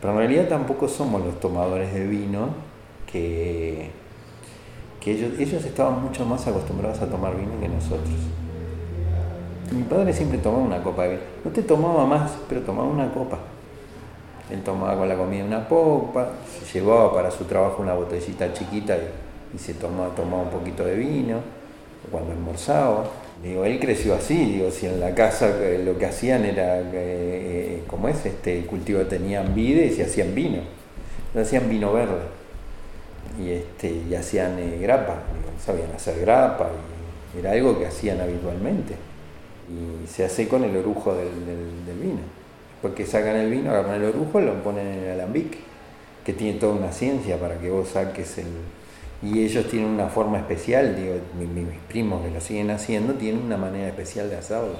Pero 0.00 0.12
en 0.12 0.18
realidad 0.18 0.48
tampoco 0.48 0.88
somos 0.88 1.24
los 1.24 1.38
tomadores 1.40 1.92
de 1.92 2.06
vino 2.06 2.48
que, 3.10 3.90
que 5.00 5.12
ellos, 5.12 5.38
ellos 5.38 5.64
estaban 5.64 6.02
mucho 6.02 6.24
más 6.24 6.46
acostumbrados 6.46 7.00
a 7.00 7.06
tomar 7.06 7.36
vino 7.36 7.52
que 7.60 7.68
nosotros. 7.68 8.14
Mi 9.72 9.82
padre 9.82 10.12
siempre 10.12 10.38
tomaba 10.38 10.62
una 10.62 10.82
copa 10.82 11.02
de 11.04 11.08
vino. 11.10 11.22
No 11.44 11.50
te 11.50 11.62
tomaba 11.62 12.06
más, 12.06 12.32
pero 12.48 12.60
tomaba 12.62 12.88
una 12.88 13.12
copa. 13.12 13.38
Él 14.50 14.62
tomaba 14.62 14.96
con 14.96 15.08
la 15.08 15.16
comida 15.16 15.44
una 15.44 15.68
copa, 15.68 16.28
se 16.46 16.78
llevaba 16.78 17.12
para 17.12 17.30
su 17.32 17.44
trabajo 17.44 17.82
una 17.82 17.94
botellita 17.94 18.52
chiquita 18.52 18.96
y 18.96 19.25
y 19.54 19.58
se 19.58 19.74
tomaba, 19.74 20.14
tomaba 20.14 20.42
un 20.42 20.50
poquito 20.50 20.84
de 20.84 20.96
vino 20.96 21.40
cuando 22.10 22.32
almorzaba. 22.32 23.04
Digo, 23.42 23.64
él 23.64 23.78
creció 23.78 24.14
así, 24.14 24.34
digo, 24.34 24.70
si 24.70 24.86
en 24.86 24.98
la 24.98 25.14
casa 25.14 25.48
eh, 25.60 25.82
lo 25.84 25.98
que 25.98 26.06
hacían 26.06 26.44
era, 26.44 26.80
eh, 26.80 26.84
eh, 26.92 27.82
como 27.86 28.08
es, 28.08 28.24
este, 28.24 28.58
el 28.58 28.66
cultivo 28.66 29.02
tenían 29.02 29.54
vides 29.54 29.98
y 29.98 30.02
hacían 30.02 30.34
vino, 30.34 30.60
hacían 31.38 31.68
vino 31.68 31.92
verde 31.92 32.22
y, 33.38 33.50
este, 33.50 33.90
y 34.08 34.14
hacían 34.14 34.56
grapa, 34.80 35.18
sabían 35.64 35.92
hacer 35.92 36.18
grapa, 36.20 36.70
y 37.34 37.40
era 37.40 37.52
algo 37.52 37.78
que 37.78 37.86
hacían 37.86 38.20
habitualmente. 38.20 38.94
Y 39.68 40.06
se 40.06 40.24
hace 40.24 40.48
con 40.48 40.64
el 40.64 40.74
orujo 40.76 41.14
del, 41.14 41.28
vino. 42.00 42.20
Después 42.74 42.94
que 42.94 43.04
sacan 43.04 43.36
el 43.36 43.50
vino, 43.50 43.70
agarran 43.70 43.96
el 43.96 44.04
orujo, 44.04 44.40
lo 44.40 44.62
ponen 44.62 44.86
en 44.86 45.04
el 45.04 45.10
alambique, 45.10 45.58
que 46.24 46.32
tiene 46.32 46.58
toda 46.58 46.74
una 46.74 46.92
ciencia 46.92 47.38
para 47.38 47.58
que 47.58 47.68
vos 47.68 47.88
saques 47.88 48.38
el, 48.38 48.46
y 49.22 49.40
ellos 49.42 49.66
tienen 49.68 49.88
una 49.88 50.08
forma 50.08 50.38
especial, 50.38 50.94
digo, 50.94 51.14
mis, 51.38 51.66
primos 51.88 52.22
que 52.22 52.30
lo 52.30 52.40
siguen 52.40 52.70
haciendo 52.70 53.14
tienen 53.14 53.42
una 53.42 53.56
manera 53.56 53.88
especial 53.88 54.28
de 54.28 54.36
hacerlo. 54.36 54.76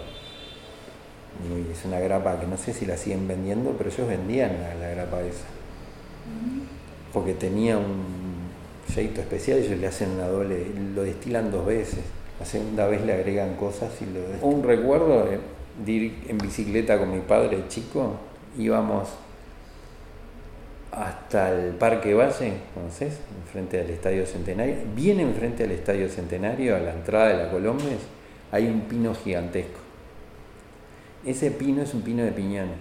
Y 1.42 1.72
es 1.72 1.84
una 1.84 2.00
grapa 2.00 2.38
que 2.40 2.46
no 2.46 2.56
sé 2.56 2.72
si 2.72 2.86
la 2.86 2.96
siguen 2.96 3.28
vendiendo, 3.28 3.74
pero 3.76 3.90
ellos 3.90 4.08
vendían 4.08 4.52
la, 4.80 4.88
grapa 4.88 5.20
esa. 5.22 5.44
Porque 7.12 7.34
tenía 7.34 7.78
un 7.78 8.04
sello 8.92 9.20
especial, 9.20 9.58
ellos 9.58 9.78
le 9.78 9.86
hacen 9.86 10.10
una 10.10 10.28
doble, 10.28 10.66
lo 10.94 11.02
destilan 11.02 11.50
dos 11.50 11.66
veces. 11.66 12.00
La 12.38 12.44
segunda 12.44 12.86
vez 12.86 13.04
le 13.04 13.14
agregan 13.14 13.54
cosas 13.56 13.90
y 14.02 14.06
lo 14.06 14.46
Un 14.46 14.62
recuerdo 14.62 15.26
de 15.84 15.92
ir 15.92 16.24
en 16.28 16.36
bicicleta 16.36 16.98
con 16.98 17.10
mi 17.10 17.20
padre 17.20 17.64
chico, 17.68 18.16
íbamos 18.58 19.08
hasta 20.96 21.52
el 21.52 21.74
Parque 21.74 22.14
Valle, 22.14 22.54
¿conoces? 22.74 23.18
Enfrente 23.44 23.76
del 23.76 23.90
Estadio 23.90 24.26
Centenario. 24.26 24.76
Bien 24.94 25.20
enfrente 25.20 25.64
del 25.64 25.72
Estadio 25.72 26.08
Centenario, 26.08 26.74
a 26.74 26.80
la 26.80 26.94
entrada 26.94 27.28
de 27.28 27.44
la 27.44 27.50
Colombes, 27.50 27.98
hay 28.50 28.66
un 28.66 28.80
pino 28.82 29.14
gigantesco. 29.14 29.78
Ese 31.24 31.50
pino 31.50 31.82
es 31.82 31.92
un 31.92 32.00
pino 32.00 32.24
de 32.24 32.32
piñones. 32.32 32.78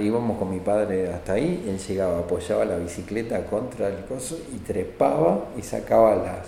íbamos 0.00 0.38
con 0.38 0.50
mi 0.50 0.60
padre 0.60 1.12
hasta 1.12 1.34
ahí, 1.34 1.62
él 1.68 1.78
llegaba, 1.78 2.20
apoyaba 2.20 2.64
la 2.64 2.78
bicicleta 2.78 3.44
contra 3.46 3.88
el 3.88 4.06
coso 4.06 4.38
y 4.54 4.58
trepaba 4.58 5.48
y 5.58 5.62
sacaba 5.62 6.16
las, 6.16 6.46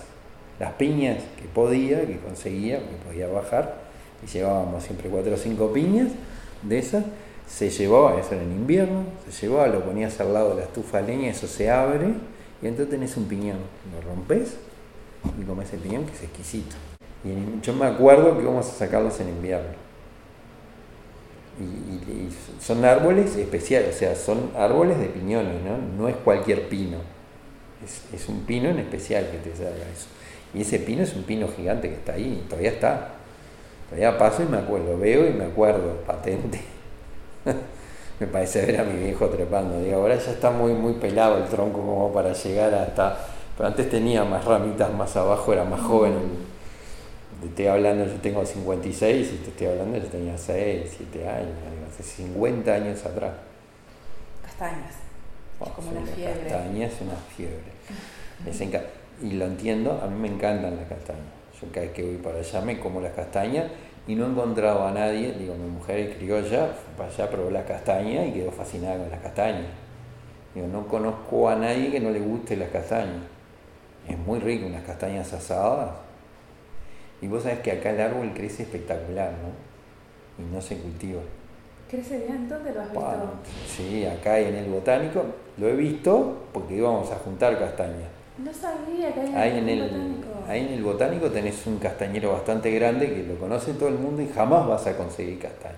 las 0.58 0.72
piñas 0.74 1.18
que 1.38 1.48
podía, 1.48 2.06
que 2.06 2.18
conseguía, 2.18 2.78
que 2.78 2.96
podía 3.06 3.28
bajar, 3.28 3.88
y 4.24 4.26
llevábamos 4.26 4.84
siempre 4.84 5.10
cuatro 5.10 5.34
o 5.34 5.36
cinco 5.36 5.70
piñas 5.70 6.08
de 6.62 6.78
esas 6.78 7.04
se 7.48 7.70
llevaba, 7.70 8.20
eso 8.20 8.34
era 8.34 8.42
en 8.42 8.52
invierno, 8.52 9.04
se 9.28 9.46
llevaba, 9.46 9.66
lo 9.68 9.82
ponías 9.82 10.20
al 10.20 10.34
lado 10.34 10.50
de 10.50 10.56
la 10.56 10.62
estufa 10.62 11.00
de 11.00 11.08
leña, 11.08 11.30
eso 11.30 11.46
se 11.46 11.70
abre 11.70 12.08
y 12.60 12.66
entonces 12.66 12.90
tenés 12.90 13.16
un 13.16 13.24
piñón, 13.24 13.58
lo 13.92 14.08
rompes 14.08 14.56
y 15.40 15.44
comes 15.44 15.72
el 15.72 15.80
piñón 15.80 16.04
que 16.04 16.12
es 16.12 16.22
exquisito. 16.22 16.76
Y 17.24 17.60
yo 17.62 17.72
me 17.72 17.86
acuerdo 17.86 18.36
que 18.36 18.42
íbamos 18.42 18.68
a 18.68 18.70
sacarlos 18.70 19.18
en 19.20 19.30
invierno. 19.30 19.88
Y, 21.60 22.28
son 22.62 22.84
árboles 22.84 23.34
especiales, 23.36 23.96
o 23.96 23.98
sea, 23.98 24.14
son 24.14 24.50
árboles 24.56 24.98
de 24.98 25.06
piñones, 25.06 25.62
¿no? 25.62 25.78
No 25.96 26.08
es 26.08 26.16
cualquier 26.16 26.68
pino. 26.68 26.98
Es, 27.84 28.02
es 28.12 28.28
un 28.28 28.40
pino 28.40 28.68
en 28.68 28.78
especial 28.78 29.28
que 29.30 29.38
te 29.38 29.56
salga 29.56 29.88
eso. 29.92 30.06
Y 30.54 30.62
ese 30.62 30.78
pino 30.78 31.02
es 31.02 31.14
un 31.14 31.22
pino 31.22 31.48
gigante 31.48 31.88
que 31.88 31.94
está 31.94 32.12
ahí, 32.14 32.44
todavía 32.48 32.70
está. 32.70 33.14
Todavía 33.88 34.18
paso 34.18 34.42
y 34.42 34.46
me 34.46 34.58
acuerdo, 34.58 34.98
veo 34.98 35.26
y 35.28 35.32
me 35.32 35.44
acuerdo, 35.44 35.96
patente. 36.06 36.60
me 38.20 38.26
parece 38.26 38.66
ver 38.66 38.80
a 38.80 38.84
mi 38.84 38.98
viejo 38.98 39.28
trepando. 39.28 39.80
Digo, 39.80 39.96
ahora 39.96 40.16
ya 40.16 40.32
está 40.32 40.50
muy, 40.50 40.72
muy 40.72 40.94
pelado 40.94 41.38
el 41.38 41.44
tronco 41.44 41.78
como 41.80 42.12
para 42.12 42.32
llegar 42.32 42.74
hasta... 42.74 43.16
Pero 43.56 43.68
antes 43.68 43.90
tenía 43.90 44.24
más 44.24 44.44
ramitas 44.44 44.92
más 44.92 45.16
abajo, 45.16 45.52
era 45.52 45.64
más 45.64 45.80
joven. 45.80 46.14
Te 47.40 47.46
estoy 47.46 47.66
hablando, 47.66 48.04
yo 48.04 48.20
tengo 48.20 48.44
56 48.44 49.32
y 49.32 49.36
te 49.36 49.50
estoy 49.50 49.66
hablando, 49.68 49.98
yo 49.98 50.06
tenía 50.06 50.36
6, 50.36 50.94
7 50.96 51.28
años, 51.28 51.54
hace 51.88 52.02
50 52.02 52.72
años 52.72 53.04
atrás. 53.04 53.32
Castañas. 54.44 54.94
Oh, 55.60 55.66
como 55.70 55.90
una 55.90 56.06
fiebre. 56.06 56.40
Castañas 56.48 56.92
es 56.92 57.00
una 57.00 57.16
fiebre. 57.36 58.88
y 59.22 59.32
lo 59.32 59.44
entiendo, 59.46 60.00
a 60.02 60.06
mí 60.06 60.18
me 60.20 60.28
encantan 60.28 60.76
las 60.76 60.88
castañas. 60.88 61.22
Yo 61.60 61.68
cada 61.72 61.86
vez 61.86 61.94
que 61.94 62.02
voy 62.02 62.16
para 62.16 62.38
allá 62.38 62.60
me 62.60 62.78
como 62.78 63.00
las 63.00 63.12
castañas 63.12 63.66
y 64.08 64.14
no 64.14 64.24
encontraba 64.26 64.88
a 64.88 64.92
nadie, 64.92 65.32
digo, 65.32 65.54
mi 65.54 65.68
mujer 65.68 65.98
es 65.98 66.16
criolla, 66.16 66.68
fue 66.68 66.94
para 66.96 67.10
allá, 67.10 67.30
probó 67.30 67.50
la 67.50 67.62
castaña 67.66 68.24
y 68.24 68.32
quedó 68.32 68.50
fascinada 68.50 68.96
con 68.96 69.10
las 69.10 69.20
castañas. 69.20 69.66
Digo, 70.54 70.66
no 70.66 70.88
conozco 70.88 71.46
a 71.50 71.54
nadie 71.56 71.90
que 71.90 72.00
no 72.00 72.10
le 72.10 72.20
guste 72.20 72.56
las 72.56 72.70
castañas. 72.70 73.22
Es 74.08 74.16
muy 74.18 74.38
rico, 74.38 74.66
unas 74.66 74.82
castañas 74.82 75.30
asadas. 75.34 75.90
Y 77.20 77.28
vos 77.28 77.42
sabés 77.42 77.58
que 77.58 77.70
acá 77.72 77.90
el 77.90 78.00
árbol 78.00 78.32
crece 78.34 78.62
espectacular, 78.62 79.30
¿no? 79.32 80.42
Y 80.42 80.54
no 80.54 80.62
se 80.62 80.78
cultiva. 80.78 81.20
¿Crece 81.90 82.24
bien? 82.24 82.48
¿Dónde 82.48 82.72
lo 82.72 82.80
has 82.80 82.90
visto? 82.90 83.30
sí, 83.66 84.06
acá 84.06 84.38
en 84.38 84.54
el 84.54 84.70
botánico 84.70 85.22
lo 85.58 85.68
he 85.68 85.76
visto 85.76 86.46
porque 86.54 86.76
íbamos 86.76 87.10
a 87.10 87.16
juntar 87.16 87.58
castañas. 87.58 88.17
No 88.38 88.54
sabía 88.54 89.12
que 89.12 89.20
hay 89.20 89.58
en 89.58 89.68
el, 89.68 89.82
botánico. 89.82 90.28
Ahí 90.46 90.60
en 90.60 90.72
el 90.74 90.82
botánico 90.84 91.30
tenés 91.30 91.66
un 91.66 91.78
castañero 91.78 92.32
bastante 92.32 92.70
grande 92.70 93.08
que 93.08 93.24
lo 93.24 93.34
conoce 93.34 93.72
todo 93.72 93.88
el 93.88 93.96
mundo 93.96 94.22
y 94.22 94.28
jamás 94.28 94.66
vas 94.66 94.86
a 94.86 94.96
conseguir 94.96 95.40
castaña. 95.40 95.74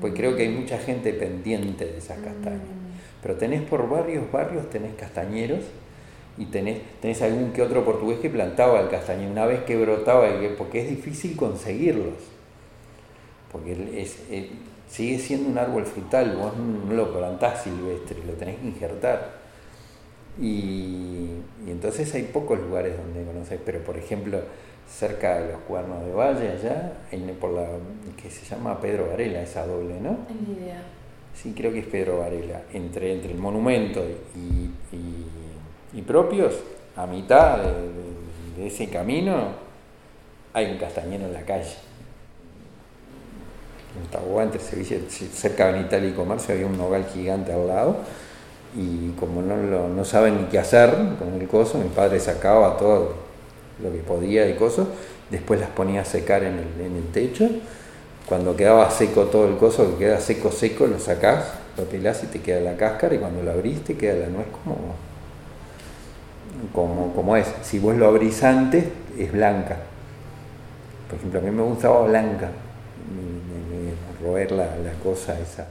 Pues 0.00 0.14
creo 0.14 0.34
que 0.34 0.44
hay 0.44 0.48
mucha 0.48 0.78
gente 0.78 1.12
pendiente 1.12 1.84
de 1.84 1.98
esas 1.98 2.18
castañas. 2.20 2.62
Mm. 2.62 3.20
Pero 3.22 3.34
tenés 3.34 3.62
por 3.62 3.86
varios 3.88 4.30
barrios, 4.32 4.70
tenés 4.70 4.94
castañeros 4.94 5.60
y 6.38 6.46
tenés, 6.46 6.78
tenés 7.02 7.20
algún 7.20 7.52
que 7.52 7.60
otro 7.60 7.84
portugués 7.84 8.20
que 8.20 8.30
plantaba 8.30 8.80
el 8.80 8.88
castañero. 8.88 9.30
Una 9.30 9.44
vez 9.44 9.64
que 9.64 9.76
brotaba, 9.76 10.26
porque 10.56 10.80
es 10.80 10.88
difícil 10.88 11.36
conseguirlos. 11.36 12.14
Porque 13.52 13.72
es, 14.00 14.16
sigue 14.88 15.18
siendo 15.18 15.50
un 15.50 15.58
árbol 15.58 15.84
frutal, 15.84 16.34
vos 16.36 16.52
no 16.56 16.94
lo 16.94 17.12
plantás 17.12 17.64
silvestre, 17.64 18.16
lo 18.26 18.32
tenés 18.34 18.56
que 18.56 18.68
injertar 18.68 19.37
Y, 20.40 21.30
y 21.66 21.70
entonces 21.70 22.14
hay 22.14 22.22
pocos 22.24 22.58
lugares 22.60 22.96
donde 22.96 23.24
conocer, 23.24 23.60
pero 23.64 23.80
por 23.80 23.96
ejemplo, 23.96 24.40
cerca 24.88 25.40
de 25.40 25.52
los 25.52 25.60
cuernos 25.62 26.04
de 26.04 26.12
Valle, 26.12 26.50
allá, 26.52 26.92
en, 27.10 27.34
por 27.36 27.50
la 27.52 27.66
que 28.20 28.30
se 28.30 28.44
llama 28.46 28.80
Pedro 28.80 29.08
Varela, 29.08 29.42
esa 29.42 29.66
doble, 29.66 30.00
¿no? 30.00 30.16
Ni 30.46 30.54
idea. 30.54 30.82
Sí, 31.34 31.52
creo 31.56 31.72
que 31.72 31.80
es 31.80 31.86
Pedro 31.86 32.18
Varela. 32.20 32.62
Entre, 32.72 33.12
entre 33.12 33.32
el 33.32 33.38
monumento 33.38 34.02
y, 34.34 34.70
y- 34.96 35.26
y 35.98 36.02
propios, 36.02 36.54
a 36.96 37.06
mitad 37.06 37.58
de, 37.58 37.72
de- 37.72 38.60
de 38.62 38.66
ese 38.66 38.88
camino, 38.88 39.52
hay 40.52 40.70
un 40.72 40.78
castañero 40.78 41.26
en 41.26 41.32
la 41.32 41.42
calle. 41.42 41.74
En 44.00 44.06
Taboá, 44.10 44.44
entre 44.44 44.60
Sevilla, 44.60 44.96
cerca 45.08 45.72
de 45.72 45.80
Italia 45.80 46.10
y 46.10 46.12
Comercio, 46.12 46.54
había 46.54 46.66
un 46.66 46.76
nogal 46.76 47.04
gigante 47.12 47.52
al 47.52 47.66
lado. 47.66 47.96
Y 48.76 49.10
como 49.18 49.42
no, 49.42 49.56
lo- 49.56 49.88
no 49.88 50.04
saben 50.04 50.36
ni 50.38 50.44
qué 50.44 50.58
hacer 50.58 50.90
con 51.18 51.34
el 51.40 51.48
coso, 51.48 51.78
mi 51.78 51.88
padre 51.88 52.20
sacaba 52.20 52.76
todo 52.76 53.14
lo 53.82 53.92
que 53.92 53.98
podía 53.98 54.44
de 54.44 54.56
coso, 54.56 54.88
después 55.30 55.60
las 55.60 55.70
ponía 55.70 56.02
a 56.02 56.04
secar 56.04 56.42
en 56.44 56.54
el, 56.54 56.86
en 56.86 56.96
el 56.96 57.04
techo. 57.12 57.48
Cuando 58.28 58.56
quedaba 58.56 58.90
seco 58.90 59.24
todo 59.24 59.48
el 59.48 59.56
coso, 59.56 59.92
que 59.92 60.04
queda 60.06 60.20
seco, 60.20 60.52
seco, 60.52 60.86
lo 60.86 60.98
sacás, 60.98 61.44
lo 61.78 61.84
pelás 61.84 62.22
y 62.24 62.26
te 62.28 62.40
queda 62.40 62.60
la 62.60 62.76
cáscara, 62.76 63.14
y 63.14 63.18
cuando 63.18 63.42
lo 63.42 63.52
abrís 63.52 63.82
te 63.84 63.96
queda 63.96 64.14
la 64.16 64.28
nuez 64.28 64.46
como, 64.64 64.76
como, 66.72 67.12
como 67.14 67.36
es. 67.36 67.46
Si 67.62 67.78
vos 67.78 67.96
lo 67.96 68.06
abrís 68.06 68.42
antes, 68.42 68.84
es 69.18 69.32
blanca. 69.32 69.76
Por 71.08 71.18
ejemplo, 71.18 71.40
a 71.40 71.42
mí 71.42 71.50
me 71.50 71.62
gustaba 71.62 72.02
blanca, 72.06 72.50
roer 74.22 74.52
la, 74.52 74.76
la 74.76 74.92
cosa 75.02 75.38
esa. 75.40 75.66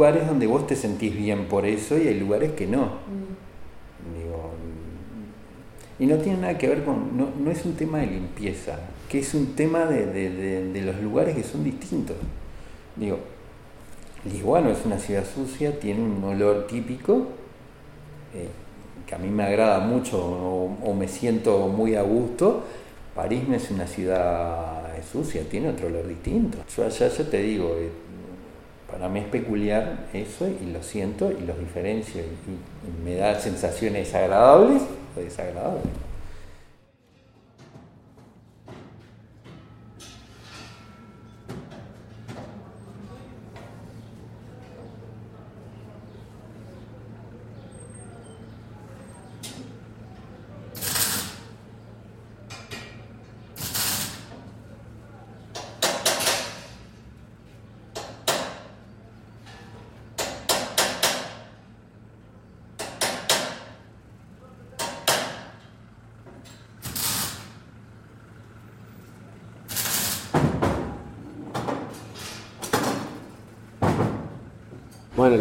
Lugares 0.00 0.26
donde 0.26 0.46
vos 0.46 0.66
te 0.66 0.76
sentís 0.76 1.14
bien 1.14 1.44
por 1.44 1.66
eso 1.66 1.98
y 1.98 2.08
hay 2.08 2.18
lugares 2.18 2.52
que 2.52 2.66
no. 2.66 2.84
Mm. 2.86 4.16
Digo, 4.18 4.50
y 5.98 6.06
no 6.06 6.16
tiene 6.16 6.38
nada 6.38 6.56
que 6.56 6.68
ver 6.68 6.84
con, 6.84 7.18
no, 7.18 7.28
no 7.38 7.50
es 7.50 7.66
un 7.66 7.74
tema 7.74 7.98
de 7.98 8.06
limpieza, 8.06 8.78
que 9.10 9.18
es 9.18 9.34
un 9.34 9.54
tema 9.54 9.84
de, 9.84 10.06
de- 10.06 10.30
de- 10.30 10.72
de 10.72 10.80
los 10.82 10.98
lugares 11.02 11.36
que 11.36 11.42
son 11.42 11.62
distintos. 11.62 12.16
Digo, 12.96 13.18
Lisboa 14.24 14.62
no 14.62 14.70
es 14.70 14.78
una 14.86 14.98
ciudad 14.98 15.24
sucia, 15.26 15.78
tiene 15.78 16.00
un 16.02 16.24
olor 16.24 16.66
típico, 16.66 17.26
eh, 18.34 18.48
que 19.06 19.14
a 19.14 19.18
mí 19.18 19.28
me 19.28 19.42
agrada 19.42 19.80
mucho 19.80 20.16
o, 20.18 20.78
o 20.82 20.94
me 20.94 21.08
siento 21.08 21.68
muy 21.68 21.94
a 21.94 22.00
gusto. 22.02 22.64
París 23.14 23.42
no 23.46 23.54
es 23.54 23.70
una 23.70 23.86
ciudad 23.86 24.82
sucia, 25.12 25.42
tiene 25.46 25.68
otro 25.68 25.88
olor 25.88 26.06
distinto. 26.08 26.56
Yo 26.74 26.86
allá 26.86 27.08
ya 27.08 27.24
te 27.30 27.42
digo, 27.42 27.74
eh, 27.76 27.90
para 28.90 29.08
mí 29.08 29.20
es 29.20 29.26
peculiar 29.26 30.06
eso 30.12 30.48
y 30.48 30.70
lo 30.72 30.82
siento 30.82 31.30
y 31.30 31.46
los 31.46 31.58
diferencio 31.58 32.22
y, 32.22 32.24
y 32.24 33.04
me 33.04 33.16
da 33.16 33.38
sensaciones 33.38 34.14
agradables 34.14 34.82
o 35.16 35.20
desagradables. 35.20 36.09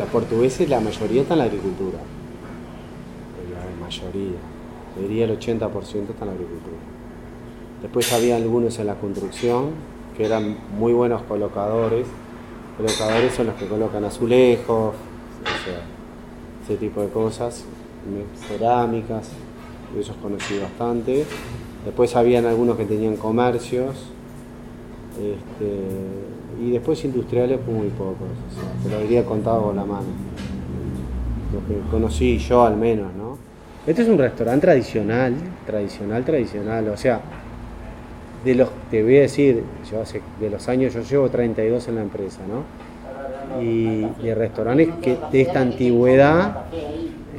Portugueses, 0.10 0.70
la 0.70 0.80
mayoría 0.80 1.22
está 1.22 1.34
en 1.34 1.40
la 1.40 1.46
agricultura. 1.46 2.00
La 3.54 3.86
mayoría. 3.86 4.40
Diría 5.00 5.26
el 5.26 5.40
80% 5.40 5.74
está 5.74 6.26
en 6.26 6.28
la 6.28 6.34
agricultura. 6.34 6.78
Después 7.82 8.12
había 8.12 8.36
algunos 8.36 8.78
en 8.80 8.88
la 8.88 8.96
construcción 8.96 9.72
que 10.18 10.26
eran 10.26 10.58
muy 10.78 10.92
buenos 10.94 11.22
colocadores. 11.24 12.06
Colocadores 12.78 13.34
son 13.34 13.48
los 13.48 13.56
que 13.56 13.68
colocan 13.68 14.04
azulejos, 14.04 14.96
o 14.96 15.64
sea, 15.66 15.82
ese 16.64 16.78
tipo 16.78 17.02
de 17.02 17.10
cosas, 17.10 17.64
cerámicas, 18.48 19.30
de 19.94 20.02
esos 20.02 20.16
conocí 20.18 20.58
bastante. 20.60 21.26
Después 21.86 22.16
habían 22.16 22.46
algunos 22.46 22.78
que 22.78 22.86
tenían 22.86 23.16
comercios, 23.16 23.96
este, 25.18 25.82
y 26.60 26.72
después 26.72 27.04
industriales 27.06 27.60
muy 27.68 27.88
pocos, 27.90 28.28
o 28.58 28.84
te 28.88 28.94
lo 28.94 29.02
diría 29.02 29.24
contado 29.26 29.64
con 29.64 29.76
la 29.76 29.86
mano. 29.86 30.08
Lo 31.54 31.60
que 31.68 31.80
conocí 31.90 32.38
yo 32.38 32.64
al 32.66 32.76
menos, 32.78 33.08
¿no? 33.16 33.38
Este 33.88 34.04
es 34.04 34.08
un 34.08 34.18
restaurante 34.18 34.68
tradicional, 34.68 35.34
tradicional, 35.66 36.24
tradicional, 36.24 36.88
o 36.90 36.98
sea, 36.98 37.22
de 38.46 38.56
los, 38.56 38.70
te 38.90 39.04
voy 39.04 39.18
a 39.18 39.22
decir, 39.22 39.64
yo 39.92 40.02
hace, 40.02 40.22
de 40.40 40.50
los 40.50 40.68
años, 40.70 40.94
yo 40.94 41.02
llevo 41.02 41.30
32 41.30 41.88
en 41.88 41.96
la 41.96 42.02
empresa, 42.02 42.40
¿no? 42.48 42.64
Y 43.62 44.06
de 44.22 44.36
restaurantes 44.36 44.90
que 45.02 45.18
de 45.32 45.42
esta 45.42 45.62
antigüedad, 45.62 46.58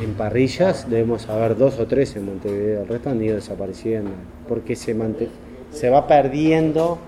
en 0.02 0.14
parrillas, 0.14 0.88
debemos 0.90 1.22
saber 1.22 1.56
dos 1.56 1.78
o 1.78 1.86
tres 1.86 2.16
en 2.16 2.26
Montevideo, 2.26 2.82
el 2.82 2.88
resto 2.88 3.10
han 3.10 3.22
ido 3.22 3.36
desapareciendo, 3.36 4.10
porque 4.48 4.74
se, 4.76 4.94
mante- 4.94 5.28
se 5.72 5.88
va 5.90 6.06
perdiendo, 6.06 6.98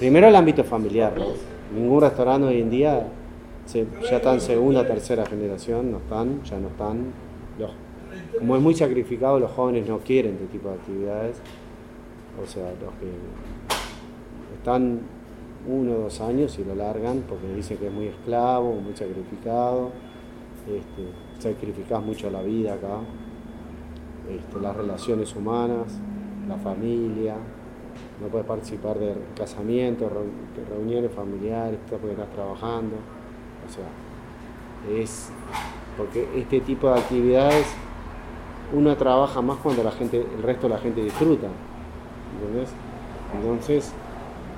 primero 0.00 0.26
el 0.28 0.34
ámbito 0.34 0.64
familiar, 0.64 1.12
ningún 1.74 2.00
restaurante 2.00 2.48
hoy 2.48 2.60
en 2.62 2.70
día 2.70 3.06
se- 3.66 3.86
ya 4.10 4.16
está 4.16 4.34
en 4.34 4.40
segunda, 4.40 4.84
tercera 4.86 5.24
generación, 5.26 5.92
no 5.92 5.98
están, 5.98 6.42
ya 6.42 6.58
no 6.58 6.68
están, 6.68 7.12
los- 7.58 7.70
como 8.38 8.56
es 8.56 8.62
muy 8.62 8.74
sacrificado, 8.74 9.38
los 9.38 9.50
jóvenes 9.52 9.86
no 9.88 9.98
quieren 9.98 10.32
este 10.34 10.46
tipo 10.46 10.68
de 10.70 10.74
actividades, 10.74 11.36
o 12.42 12.46
sea, 12.46 12.64
los 12.64 12.92
que 12.94 13.10
están 14.56 15.00
uno 15.68 15.92
o 15.92 15.98
dos 16.04 16.20
años 16.22 16.58
y 16.58 16.64
lo 16.64 16.74
largan 16.74 17.22
porque 17.28 17.46
dicen 17.54 17.76
que 17.76 17.86
es 17.88 17.92
muy 17.92 18.06
esclavo, 18.06 18.72
muy 18.80 18.96
sacrificado, 18.96 19.90
este, 20.66 21.42
sacrificás 21.42 22.02
mucho 22.02 22.30
la 22.30 22.40
vida 22.42 22.74
acá, 22.74 23.00
este, 24.34 24.60
las 24.60 24.74
relaciones 24.76 25.36
humanas, 25.36 25.98
la 26.48 26.56
familia, 26.56 27.34
no 28.20 28.28
puedes 28.28 28.46
participar 28.46 28.98
de 28.98 29.14
casamientos, 29.36 30.10
reuniones 30.68 31.10
familiares, 31.12 31.78
porque 31.90 32.10
estás 32.12 32.28
trabajando, 32.30 32.96
o 33.66 33.72
sea, 33.72 35.00
es 35.00 35.30
porque 35.96 36.28
este 36.36 36.60
tipo 36.60 36.88
de 36.88 36.98
actividades 37.00 37.66
uno 38.72 38.94
trabaja 38.96 39.40
más 39.42 39.56
cuando 39.58 39.82
la 39.82 39.90
gente, 39.90 40.24
el 40.36 40.42
resto 40.42 40.68
de 40.68 40.74
la 40.74 40.80
gente 40.80 41.02
disfruta, 41.02 41.48
¿entendés? 42.40 42.70
Entonces, 43.34 43.92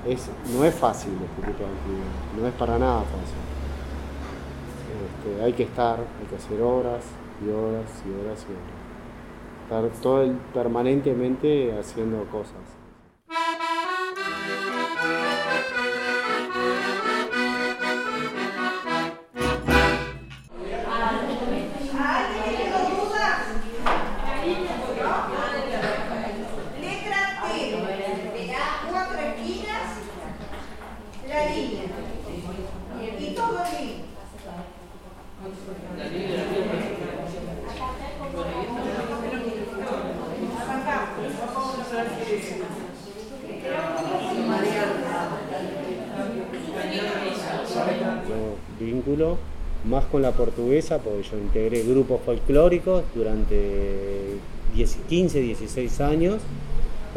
es, 0.07 0.29
no 0.57 0.65
es 0.65 0.75
fácil 0.75 1.13
este 1.13 1.47
tipo 1.53 1.65
de 1.65 1.71
actividad, 1.71 2.41
no 2.41 2.47
es 2.49 2.55
para 2.55 2.79
nada 2.79 3.01
fácil. 3.03 3.39
Este, 5.35 5.45
hay 5.45 5.53
que 5.53 5.63
estar, 5.63 5.99
hay 5.99 6.27
que 6.29 6.37
hacer 6.37 6.61
horas 6.61 7.05
y 7.45 7.49
horas 7.49 7.91
y 8.05 8.11
horas 8.11 8.47
y 8.49 8.53
horas. 8.53 9.91
Estar 9.91 10.03
todo 10.03 10.23
el- 10.23 10.37
permanentemente 10.53 11.77
haciendo 11.79 12.25
cosas. 12.25 12.82
Música 15.03 15.92
más 49.85 50.05
con 50.07 50.23
la 50.23 50.33
portuguesa, 50.33 50.99
porque 50.99 51.23
yo 51.23 51.39
integré 51.39 51.83
grupos 51.83 52.21
folclóricos 52.25 53.03
durante 53.15 54.37
15, 55.09 55.41
16 55.41 56.01
años, 56.01 56.41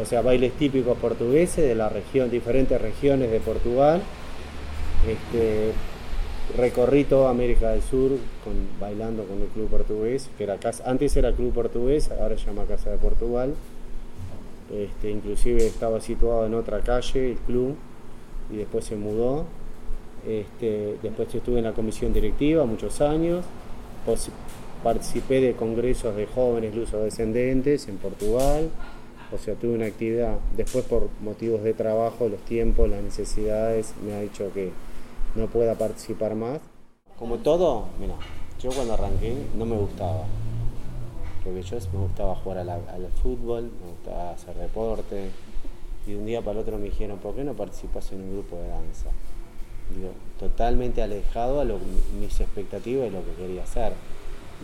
o 0.00 0.04
sea, 0.04 0.20
bailes 0.22 0.52
típicos 0.52 0.98
portugueses 0.98 1.66
de 1.66 1.74
la 1.74 1.88
región, 1.88 2.30
diferentes 2.30 2.80
regiones 2.80 3.30
de 3.30 3.40
Portugal. 3.40 4.02
Este, 5.08 5.72
recorrí 6.56 7.04
toda 7.04 7.30
América 7.30 7.70
del 7.70 7.82
Sur 7.82 8.12
bailando 8.80 9.24
con 9.24 9.40
el 9.40 9.48
club 9.48 9.68
portugués, 9.68 10.28
que 10.36 10.44
era 10.44 10.58
antes 10.84 11.16
era 11.16 11.32
club 11.32 11.52
portugués, 11.52 12.10
ahora 12.20 12.36
se 12.36 12.46
llama 12.46 12.64
Casa 12.64 12.90
de 12.90 12.98
Portugal. 12.98 13.54
Este, 14.72 15.10
inclusive 15.10 15.64
estaba 15.64 16.00
situado 16.00 16.44
en 16.46 16.54
otra 16.54 16.80
calle 16.80 17.32
el 17.32 17.38
club 17.38 17.76
y 18.50 18.56
después 18.56 18.84
se 18.84 18.96
mudó 18.96 19.46
este, 20.26 20.96
después 21.02 21.32
estuve 21.34 21.58
en 21.58 21.64
la 21.64 21.72
comisión 21.72 22.12
directiva 22.12 22.64
muchos 22.64 23.00
años, 23.00 23.44
participé 24.82 25.40
de 25.40 25.54
congresos 25.54 26.16
de 26.16 26.26
jóvenes 26.26 26.74
luso-descendentes 26.74 27.88
en 27.88 27.96
Portugal, 27.96 28.70
o 29.32 29.38
sea, 29.38 29.54
tuve 29.54 29.74
una 29.74 29.86
actividad, 29.86 30.38
después 30.56 30.84
por 30.84 31.08
motivos 31.20 31.62
de 31.62 31.74
trabajo, 31.74 32.28
los 32.28 32.40
tiempos, 32.40 32.88
las 32.88 33.02
necesidades, 33.02 33.94
me 34.04 34.14
ha 34.14 34.20
dicho 34.20 34.52
que 34.52 34.70
no 35.34 35.46
pueda 35.48 35.74
participar 35.74 36.34
más. 36.34 36.60
Como 37.18 37.38
todo, 37.38 37.86
mira, 37.98 38.14
yo 38.60 38.70
cuando 38.70 38.94
arranqué 38.94 39.34
no 39.56 39.66
me 39.66 39.76
gustaba, 39.76 40.24
porque 41.42 41.62
yo 41.62 41.76
me 41.92 41.98
gustaba 42.00 42.34
jugar 42.36 42.58
al 42.58 43.08
fútbol, 43.22 43.64
me 43.64 43.90
gustaba 43.90 44.30
hacer 44.30 44.54
deporte, 44.54 45.30
y 46.06 46.12
de 46.12 46.16
un 46.18 46.26
día 46.26 46.40
para 46.40 46.52
el 46.52 46.58
otro 46.58 46.78
me 46.78 46.84
dijeron, 46.84 47.18
¿por 47.18 47.34
qué 47.34 47.42
no 47.42 47.54
participas 47.54 48.12
en 48.12 48.22
un 48.22 48.32
grupo 48.32 48.56
de 48.56 48.68
danza? 48.68 49.10
Totalmente 50.38 51.02
alejado 51.02 51.60
a 51.60 51.64
mis 51.64 52.40
expectativas 52.40 53.08
y 53.08 53.10
lo 53.10 53.24
que 53.24 53.32
quería 53.42 53.62
hacer. 53.62 53.92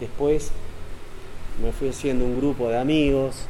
Después 0.00 0.52
me 1.62 1.72
fui 1.72 1.88
haciendo 1.88 2.24
un 2.24 2.36
grupo 2.38 2.68
de 2.68 2.78
amigos, 2.78 3.46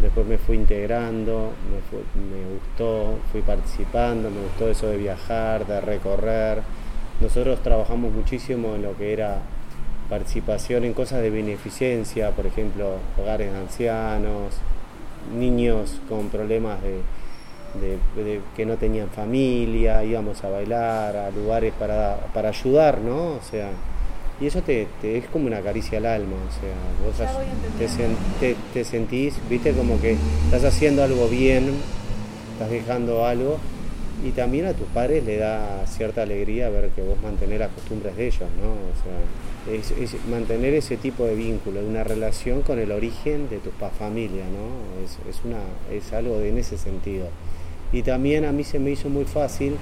después 0.00 0.26
me 0.26 0.38
fui 0.38 0.56
integrando, 0.56 1.50
me, 1.70 2.20
me, 2.20 2.54
gustó, 2.54 3.18
fui 3.32 3.42
participando, 3.42 4.30
me 4.30 4.42
gustó 4.42 4.68
eso 4.68 4.88
de 4.88 4.96
viajar, 4.96 5.66
de 5.66 5.80
recorrer. 5.80 6.62
Nosotros 7.20 7.62
trabajamos 7.62 8.12
muchísimo 8.12 8.74
en 8.74 8.82
lo 8.82 8.96
que 8.96 9.12
era 9.12 9.42
participación 10.08 10.84
en 10.84 10.94
cosas 10.94 11.20
de 11.22 11.30
beneficencia, 11.30 12.30
por 12.30 12.46
ejemplo, 12.46 12.94
hogares 13.20 13.52
de 13.52 13.58
ancianos, 13.58 14.54
niños 15.36 16.00
con 16.08 16.28
problemas 16.28 16.82
de, 16.82 17.00
de, 17.74 18.40
que 18.56 18.66
no 18.66 18.76
tenían 18.76 19.08
familia, 19.08 20.04
íbamos 20.04 20.42
a 20.44 20.48
bailar 20.48 21.16
a 21.16 21.30
lugares 21.30 21.72
para, 21.78 22.16
para 22.32 22.48
ayudar, 22.50 23.00
¿no? 23.00 23.32
O 23.32 23.40
sea, 23.42 23.70
y 24.40 24.46
eso 24.46 24.62
te, 24.62 24.86
es 25.02 25.26
como 25.26 25.46
una 25.46 25.60
caricia 25.60 25.98
al 25.98 26.06
alma, 26.06 26.36
o 26.48 27.16
sea, 27.16 27.26
vos 27.26 27.38
te, 28.40 28.56
te, 28.72 28.84
sentís, 28.84 29.34
viste, 29.48 29.72
como 29.72 30.00
que 30.00 30.16
estás 30.44 30.64
haciendo 30.64 31.02
algo 31.02 31.28
bien, 31.28 31.74
estás 32.52 32.70
dejando 32.70 33.26
algo, 33.26 33.58
y 34.24 34.30
también 34.30 34.66
a 34.66 34.74
tus 34.74 34.86
padres 34.88 35.24
le 35.24 35.38
da 35.38 35.84
cierta 35.86 36.22
alegría 36.22 36.68
ver 36.70 36.90
que 36.90 37.02
vos 37.02 37.20
mantenés 37.20 37.58
las 37.58 37.70
costumbres 37.70 38.16
de 38.16 38.26
ellos, 38.28 38.48
¿no? 38.60 38.72
O 38.72 38.94
sea, 39.02 39.74
es, 39.74 40.16
mantener 40.26 40.74
ese 40.74 40.96
tipo 40.96 41.24
de 41.24 41.34
vínculo, 41.34 41.80
una 41.80 42.04
relación 42.04 42.62
con 42.62 42.78
el 42.78 42.92
origen 42.92 43.48
de 43.48 43.58
tu 43.58 43.70
familia, 43.70 44.44
¿no? 44.44 45.04
Es, 45.04 45.18
es, 45.28 45.44
una, 45.44 45.58
es 45.92 46.12
algo 46.12 46.38
de, 46.38 46.50
en 46.50 46.58
ese 46.58 46.78
sentido. 46.78 47.26
Y 47.92 48.02
también 48.02 48.44
a 48.44 48.52
mí 48.52 48.64
se 48.64 48.78
me 48.78 48.90
hizo 48.90 49.08
muy 49.08 49.24
fácil 49.24 49.76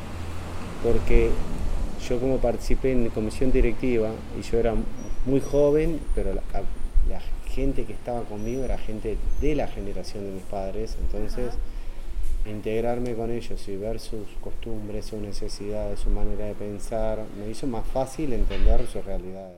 porque 0.82 1.30
yo 2.08 2.20
como 2.20 2.38
participé 2.38 2.92
en 2.92 3.08
comisión 3.10 3.50
directiva 3.50 4.10
y 4.38 4.42
yo 4.42 4.58
era 4.58 4.74
muy 5.24 5.40
joven, 5.40 6.00
pero 6.14 6.34
la, 6.34 6.42
gente 7.48 7.84
que 7.84 7.94
estaba 7.94 8.20
conmigo 8.24 8.64
era 8.64 8.76
gente 8.76 9.16
de 9.40 9.54
la 9.54 9.66
generación 9.66 10.24
de 10.24 10.32
mis 10.32 10.42
padres, 10.42 10.94
entonces 11.00 11.54
integrarme 12.44 13.14
con 13.14 13.30
ellos 13.30 13.66
y 13.66 13.76
ver 13.76 13.98
sus 13.98 14.28
costumbres, 14.42 15.06
sus 15.06 15.20
necesidades, 15.20 16.00
su 16.00 16.10
manera 16.10 16.44
de 16.44 16.54
pensar, 16.54 17.24
me 17.40 17.50
hizo 17.50 17.66
más 17.66 17.86
fácil 17.86 18.34
entender 18.34 18.86
sus 18.86 19.02
realidades. 19.06 19.56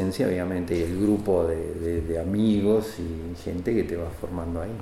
Obviamente 0.00 0.76
y 0.76 0.82
el 0.82 1.00
grupo 1.00 1.46
de, 1.46 2.18
amigos 2.20 2.96
y 2.98 3.36
gente 3.42 3.74
que 3.74 3.84
te 3.84 3.96
va 3.96 4.08
formando 4.20 4.62
ahí, 4.62 4.72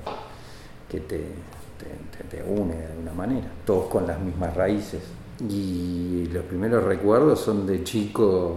que 0.89 0.99
te, 1.01 1.23
une 2.47 2.75
de 2.75 2.85
alguna 2.85 3.13
manera, 3.13 3.47
todos 3.65 3.87
con 3.87 4.07
las 4.07 4.19
mismas 4.19 4.55
raíces. 4.55 5.01
Y 5.47 6.27
los 6.31 6.43
primeros 6.45 6.83
recuerdos 6.83 7.39
son 7.39 7.67
de 7.67 7.83
chico 7.83 8.55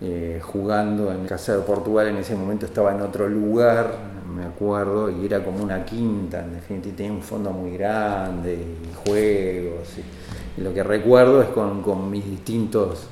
eh, 0.00 0.40
jugando 0.42 1.12
en 1.12 1.24
Casa 1.26 1.56
de 1.56 1.62
Portugal, 1.62 2.08
en 2.08 2.16
ese 2.16 2.34
momento 2.34 2.66
estaba 2.66 2.92
en 2.92 3.00
otro 3.02 3.28
lugar, 3.28 3.94
me 4.34 4.44
acuerdo, 4.44 5.08
y 5.10 5.24
era 5.24 5.44
como 5.44 5.62
una 5.62 5.84
quinta, 5.84 6.42
en 6.42 6.54
definitiva 6.54 6.96
tenía 6.96 7.12
un 7.12 7.22
fondo 7.22 7.50
muy 7.50 7.76
grande, 7.76 8.54
y 8.54 9.08
juegos. 9.08 9.88
Y, 9.98 10.60
lo 10.60 10.74
que 10.74 10.82
recuerdo 10.82 11.40
es 11.40 11.48
con, 11.48 12.10
mis 12.10 12.24
distintos 12.24 13.06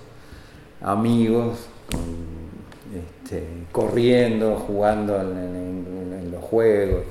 amigos, 0.82 1.66
este, 2.94 3.44
corriendo, 3.72 4.56
jugando 4.56 5.20
en, 5.20 6.30
los 6.30 6.42
juegos. 6.44 7.04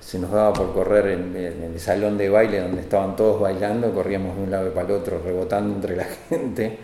Se 0.00 0.18
nos 0.18 0.30
daba 0.30 0.52
por 0.52 0.72
correr 0.72 1.06
en, 1.08 1.36
el 1.36 1.80
salón 1.80 2.18
de 2.18 2.28
baile 2.28 2.60
donde 2.60 2.82
estaban 2.82 3.16
todos 3.16 3.40
bailando, 3.40 3.92
corríamos 3.92 4.36
de 4.36 4.42
un 4.42 4.50
lado 4.50 4.72
para 4.72 4.86
el 4.86 4.92
otro, 4.92 5.20
rebotando 5.24 5.74
entre 5.74 5.96
la 5.96 6.04
gente, 6.28 6.78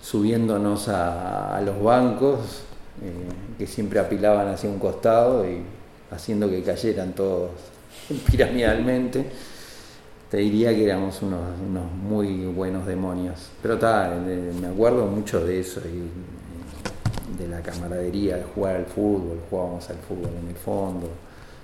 subiéndonos 0.00 0.88
a 0.88 1.60
los 1.64 1.82
bancos 1.82 2.66
eh, 3.02 3.12
que 3.58 3.66
siempre 3.66 4.00
apilaban 4.00 4.48
hacia 4.48 4.70
un 4.70 4.78
costado 4.78 5.46
y 5.46 5.60
haciendo 6.10 6.48
que 6.48 6.62
cayeran 6.62 7.12
todos 7.12 7.50
piramidalmente. 8.30 9.26
Te 10.36 10.42
diría 10.42 10.74
que 10.74 10.84
éramos 10.84 11.22
unos, 11.22 11.40
muy 12.06 12.44
buenos 12.44 12.84
demonios. 12.84 13.52
Pero 13.62 13.72
está, 13.76 14.14
me 14.60 14.66
acuerdo 14.66 15.06
mucho 15.06 15.42
de 15.42 15.60
eso 15.60 15.80
y 15.80 17.40
de 17.42 17.48
la 17.48 17.62
camaradería, 17.62 18.36
de 18.36 18.42
jugar 18.42 18.76
al 18.76 18.84
fútbol, 18.84 19.40
jugábamos 19.48 19.88
al 19.88 19.96
fútbol 19.96 20.28
en 20.42 20.50
el 20.50 20.54
fondo, 20.56 21.08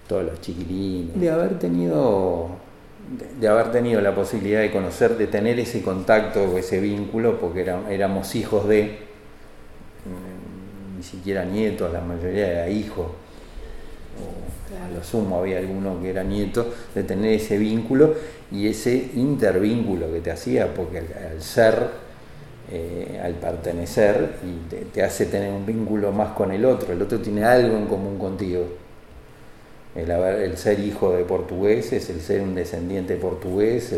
todos 0.08 0.24
los 0.24 0.40
chiquilines. 0.40 1.20
De 1.20 1.28
haber 1.28 1.58
tenido 1.58 2.48
de, 3.38 3.46
haber 3.46 3.72
tenido 3.72 4.00
la 4.00 4.14
posibilidad 4.14 4.62
de 4.62 4.70
conocer, 4.70 5.18
de 5.18 5.26
tener 5.26 5.60
ese 5.60 5.82
contacto, 5.82 6.56
ese 6.56 6.80
vínculo, 6.80 7.38
porque 7.38 7.70
éramos 7.90 8.34
hijos 8.34 8.66
de, 8.66 9.00
ni 10.96 11.02
siquiera 11.02 11.44
nietos, 11.44 11.92
la 11.92 12.00
mayoría 12.00 12.50
era 12.50 12.70
hijos, 12.70 13.08
o 14.16 14.82
a 14.82 14.88
lo 14.96 15.04
sumo 15.04 15.40
había 15.40 15.58
alguno 15.58 16.00
que 16.00 16.08
era 16.08 16.24
nieto, 16.24 16.72
de 16.94 17.02
tener 17.02 17.34
ese 17.34 17.58
vínculo 17.58 18.14
y 18.52 18.68
ese 18.68 19.10
intervínculo 19.14 20.12
que 20.12 20.20
te 20.20 20.30
hacía, 20.30 20.72
porque 20.74 20.98
al, 20.98 21.42
ser, 21.42 21.88
eh, 22.70 23.20
al 23.22 23.34
pertenecer, 23.34 24.36
y 24.44 24.86
te, 24.92 25.02
hace 25.02 25.26
tener 25.26 25.52
un 25.52 25.64
vínculo 25.64 26.12
más 26.12 26.32
con 26.32 26.52
el 26.52 26.64
otro, 26.64 26.92
el 26.92 27.00
otro 27.00 27.18
tiene 27.18 27.44
algo 27.44 27.76
en 27.76 27.86
común 27.86 28.18
contigo. 28.18 28.64
El, 29.94 30.10
el 30.10 30.56
ser 30.56 30.80
hijo 30.80 31.12
de 31.12 31.24
portugueses, 31.24 32.08
el 32.10 32.20
ser 32.20 32.42
un 32.42 32.54
descendiente 32.54 33.16
portugués, 33.16 33.94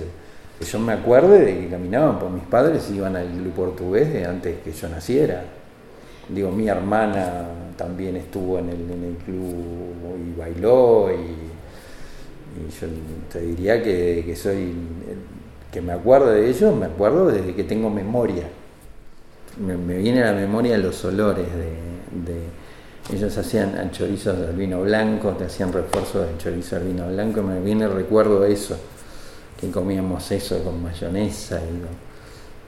yo 0.60 0.78
me 0.78 0.92
acuerdo 0.92 1.30
de 1.30 1.58
que 1.58 1.68
caminaban 1.68 2.18
por 2.18 2.30
mis 2.30 2.44
padres 2.44 2.88
y 2.90 2.96
iban 2.96 3.16
al 3.16 3.28
club 3.28 3.52
portugués 3.52 4.12
de 4.12 4.24
antes 4.24 4.56
que 4.62 4.72
yo 4.72 4.88
naciera. 4.88 5.42
Digo, 6.28 6.50
mi 6.50 6.68
hermana 6.68 7.44
también 7.76 8.16
estuvo 8.16 8.58
en 8.58 8.68
el, 8.68 8.90
en 8.90 9.04
el 9.04 9.16
club 9.16 10.16
y 10.16 10.38
bailó 10.38 11.10
y 11.12 11.43
yo 12.80 12.86
te 13.32 13.40
diría 13.40 13.82
que, 13.82 14.34
soy, 14.36 14.72
que 15.72 15.80
me 15.80 15.92
acuerdo 15.92 16.28
de 16.30 16.48
ellos, 16.48 16.74
me 16.76 16.86
acuerdo 16.86 17.26
desde 17.26 17.54
que 17.54 17.64
tengo 17.64 17.90
memoria. 17.90 18.44
Me, 19.58 19.76
viene 19.98 20.22
a 20.22 20.32
la 20.32 20.40
memoria 20.40 20.76
los 20.78 21.04
olores 21.04 21.46
de, 21.54 22.44
ellos 23.12 23.36
hacían 23.36 23.90
chorizos 23.92 24.38
de 24.38 24.52
vino 24.52 24.82
blanco, 24.82 25.30
te 25.32 25.44
hacían 25.44 25.72
refuerzos 25.72 26.26
de 26.26 26.38
chorizo 26.38 26.78
de 26.78 26.86
vino 26.86 27.06
blanco, 27.06 27.42
me 27.42 27.60
viene 27.60 27.84
el 27.84 27.92
recuerdo 27.92 28.40
de 28.40 28.52
eso, 28.52 28.76
que 29.60 29.70
comíamos 29.70 30.30
eso 30.32 30.62
con 30.64 30.82
mayonesa 30.82 31.60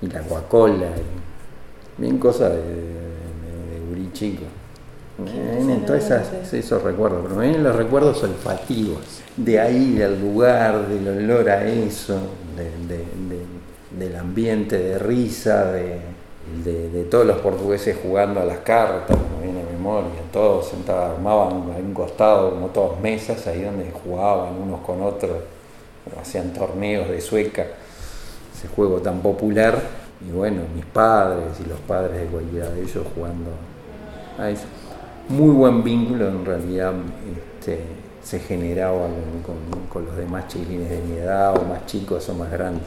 y, 0.03 0.07
y 0.07 0.11
la 0.11 0.20
Coca-Cola, 0.22 0.89
y 1.99 2.03
bien 2.03 2.18
cosas 2.18 2.53
de, 2.53 2.59
de, 2.62 2.74
de- 2.74 3.80
de 3.80 3.87
gurí 3.89 4.11
chico. 4.12 4.45
Me 5.19 5.57
vienen 5.57 5.87
todos 5.87 6.03
esos 6.53 6.83
recuerdos, 6.83 7.21
pero 7.23 7.37
me 7.37 7.45
vienen 7.47 7.64
los 7.64 7.75
recuerdos 7.75 8.23
olfativos, 8.23 9.01
de 9.37 9.59
ahí, 9.59 9.95
del 9.95 10.21
lugar, 10.21 10.87
del 10.89 11.09
olor 11.09 11.49
a 11.49 11.67
eso, 11.67 12.19
de- 12.55 12.87
de- 12.87 13.05
de- 13.05 13.47
del 14.07 14.17
ambiente 14.17 14.79
de 14.79 14.99
risa, 14.99 15.73
de, 15.73 16.01
todos 17.11 17.27
los 17.27 17.39
portugueses 17.39 17.97
jugando 18.03 18.41
a 18.41 18.45
las 18.45 18.59
cartas, 18.59 19.17
me 19.41 19.47
viene 19.47 19.62
a 19.67 19.73
memoria, 19.73 20.11
todos 20.33 20.69
sentados, 20.69 21.17
armaban 21.17 21.53
a 21.53 21.77
un 21.79 21.95
costado 21.95 22.51
como 22.51 22.67
todos 22.69 23.01
mesas, 23.01 23.47
ahí 23.47 23.62
donde 23.62 23.91
jugaban 24.05 24.55
unos 24.61 24.81
con 24.81 25.03
otros, 25.03 25.39
hacían 26.21 26.53
torneos 26.53 27.09
de 27.09 27.21
sueca, 27.23 27.64
ese 28.57 28.69
juego 28.69 28.99
tan 28.99 29.21
popular, 29.21 29.79
y 30.27 30.31
bueno, 30.31 30.62
mis 30.75 30.85
padres 30.85 31.59
y 31.64 31.69
los 31.69 31.79
padres 31.81 32.21
de 32.21 32.27
cualquiera 32.27 32.69
de 32.69 32.83
ellos 32.83 33.05
jugando 33.14 33.51
a 34.39 34.51
eso. 34.51 34.64
Muy 35.29 35.51
buen 35.51 35.83
vínculo 35.83 36.29
en 36.29 36.45
realidad 36.45 36.95
este, 37.59 37.81
se 38.22 38.39
generaba 38.39 39.09
con, 39.93 40.05
los 40.07 40.16
demás 40.16 40.47
chiquilines 40.47 40.89
de 40.89 41.01
mi 41.01 41.16
edad, 41.16 41.57
o 41.57 41.64
más 41.64 41.85
chicos 41.87 42.29
o 42.29 42.35
más 42.35 42.49
grandes, 42.49 42.87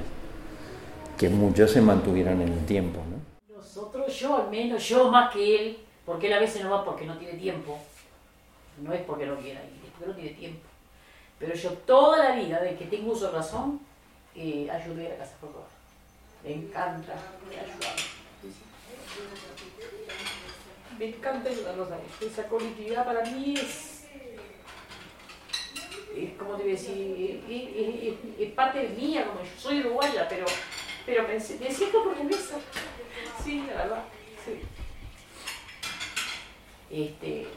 que 1.17 1.27
muchos 1.27 1.69
se 1.71 1.81
mantuvieron 1.81 2.41
en 2.41 2.47
el 2.47 2.65
tiempo. 2.65 3.01
¿no? 3.09 3.57
Nosotros, 3.57 4.17
yo 4.17 4.37
al 4.37 4.49
menos, 4.49 4.87
yo 4.87 5.11
más 5.11 5.33
que 5.33 5.55
él, 5.55 5.77
porque 6.05 6.27
él 6.27 6.33
a 6.33 6.39
veces 6.39 6.63
no 6.63 6.69
va 6.69 6.85
porque 6.85 7.05
no 7.05 7.17
tiene 7.17 7.37
tiempo. 7.37 7.77
No 8.81 8.93
es 8.93 9.01
porque 9.01 9.25
no 9.25 9.35
quiera 9.35 9.59
ir, 9.59 9.81
es 9.85 9.91
porque 9.91 10.07
no 10.07 10.15
tiene 10.15 10.37
tiempo. 10.37 10.61
Pero 11.39 11.53
yo 11.55 11.71
toda 11.71 12.23
la 12.23 12.35
vida, 12.37 12.61
de 12.61 12.77
que 12.77 12.85
tengo 12.85 13.11
uso 13.11 13.31
razón, 13.31 13.81
eh, 14.33 14.69
ayudé 14.71 15.07
a 15.07 15.09
la 15.09 15.17
Casa 15.17 15.35
Roja. 15.41 15.67
Me 16.45 16.53
encanta 16.53 17.13
ayudar. 17.51 17.95
Me 20.99 21.05
encanta 21.05 21.49
ayudarlos 21.49 21.87
a. 21.91 22.25
Esa 22.25 22.43
colectividad 22.49 23.05
para 23.05 23.21
mí 23.23 23.53
es, 23.55 24.03
es 26.13 26.37
como 26.37 26.55
te 26.55 26.63
voy 26.63 26.71
a 26.71 26.75
decir, 26.75 28.17
es, 28.37 28.51
parte 28.51 28.89
mía, 28.89 29.25
como 29.25 29.41
yo 29.41 29.49
soy 29.57 29.79
uruguaya, 29.79 30.27
pero, 30.27 30.45
pero 31.05 31.23
me, 31.23 31.35
me 31.35 31.39
siento 31.39 32.03
portuguesa. 32.03 32.57
Sí, 33.41 33.65
la 33.65 33.75
verdad. 33.75 34.03
Este, 36.91 37.47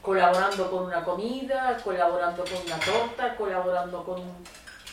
colaborando 0.00 0.70
con 0.70 0.84
una 0.84 1.04
comida, 1.04 1.78
colaborando 1.84 2.42
con 2.42 2.62
una 2.64 2.80
torta, 2.80 3.36
colaborando 3.36 4.02
con, 4.02 4.22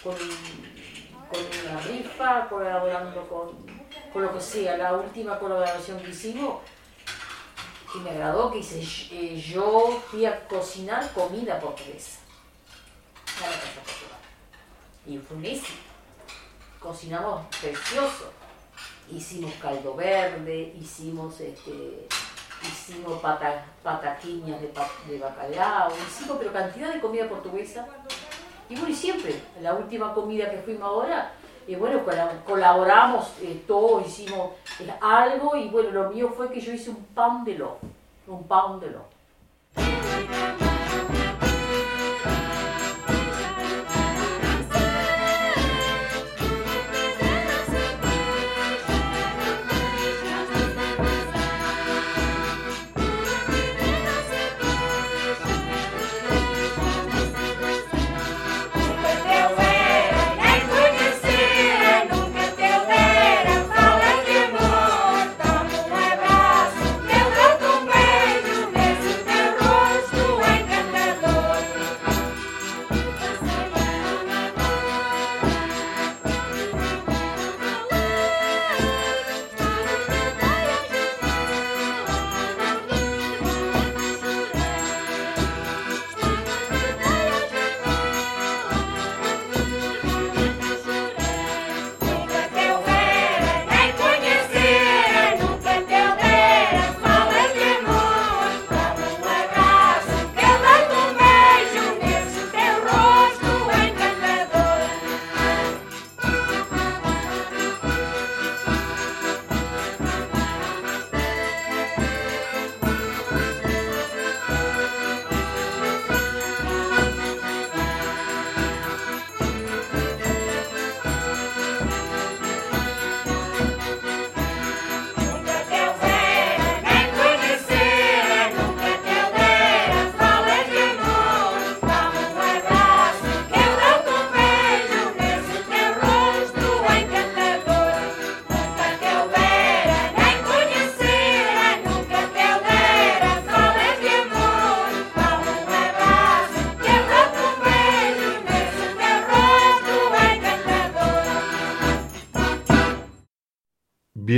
con, 0.04 0.16
con 0.16 1.72
una 1.72 1.80
rifa, 1.80 2.50
colaborando 2.50 3.26
con, 3.30 3.52
con 4.12 4.22
lo 4.22 4.34
que 4.34 4.42
sea. 4.42 4.76
La 4.76 4.94
última 4.94 5.40
colaboración 5.40 6.02
que 6.02 6.10
hicimos, 6.10 6.58
que 7.92 8.00
me 8.00 8.12
agradó, 8.12 8.52
que 8.52 8.60
hice, 8.60 8.82
eh, 9.12 9.40
yo 9.40 10.02
fui 10.10 10.26
a 10.26 10.48
cocinar 10.48 11.12
comida 11.14 11.60
portuguesa. 11.60 12.20
Y 15.06 15.18
fue 15.18 15.38
éxito. 15.52 15.80
Cocinamos 16.80 17.46
precioso 17.62 18.32
hicimos 19.12 19.54
caldo 19.62 19.96
verde, 19.96 20.74
hicimos 20.80 21.40
este, 21.40 22.08
hicimos 22.62 23.20
pata, 23.22 23.66
pataquiñas 23.84 24.62
de, 24.62 24.72
de 25.08 25.20
bacalao, 25.20 25.92
hicimos 26.08 26.38
pero 26.38 26.54
cantidad 26.54 26.94
de 26.94 27.00
comida 27.00 27.28
portuguesa. 27.28 27.88
Y 28.70 28.76
bueno, 28.76 28.90
y 28.90 28.96
siempre, 28.96 29.42
la 29.62 29.74
última 29.74 30.14
comida 30.14 30.50
que 30.52 30.60
fuimos 30.60 30.84
ahora, 30.84 31.34
eh, 31.74 31.78
bueno, 31.78 32.04
cola- 32.04 32.42
colaboramos 32.46 33.32
eh, 33.42 33.64
todos, 33.68 34.06
hicimos 34.08 34.52
eh, 34.80 34.92
algo 35.02 35.56
y 35.56 35.70
bueno, 35.70 35.92
lo 35.92 36.10
mío 36.10 36.30
fue 36.36 36.50
que 36.52 36.60
yo 36.62 36.72
hice 36.74 36.90
un 36.90 37.04
pan 37.14 37.44
de 37.44 37.56
lo, 37.58 37.78
un 38.28 38.44
pan 38.48 38.80
de 38.80 38.90
lo. 38.92 40.59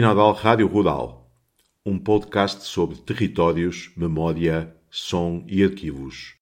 Binodal 0.01 0.31
Rádio 0.33 0.65
Rural, 0.65 1.31
um 1.85 1.99
podcast 1.99 2.63
sobre 2.63 2.97
territórios, 2.97 3.91
memória, 3.95 4.75
som 4.89 5.45
e 5.47 5.63
arquivos. 5.63 6.40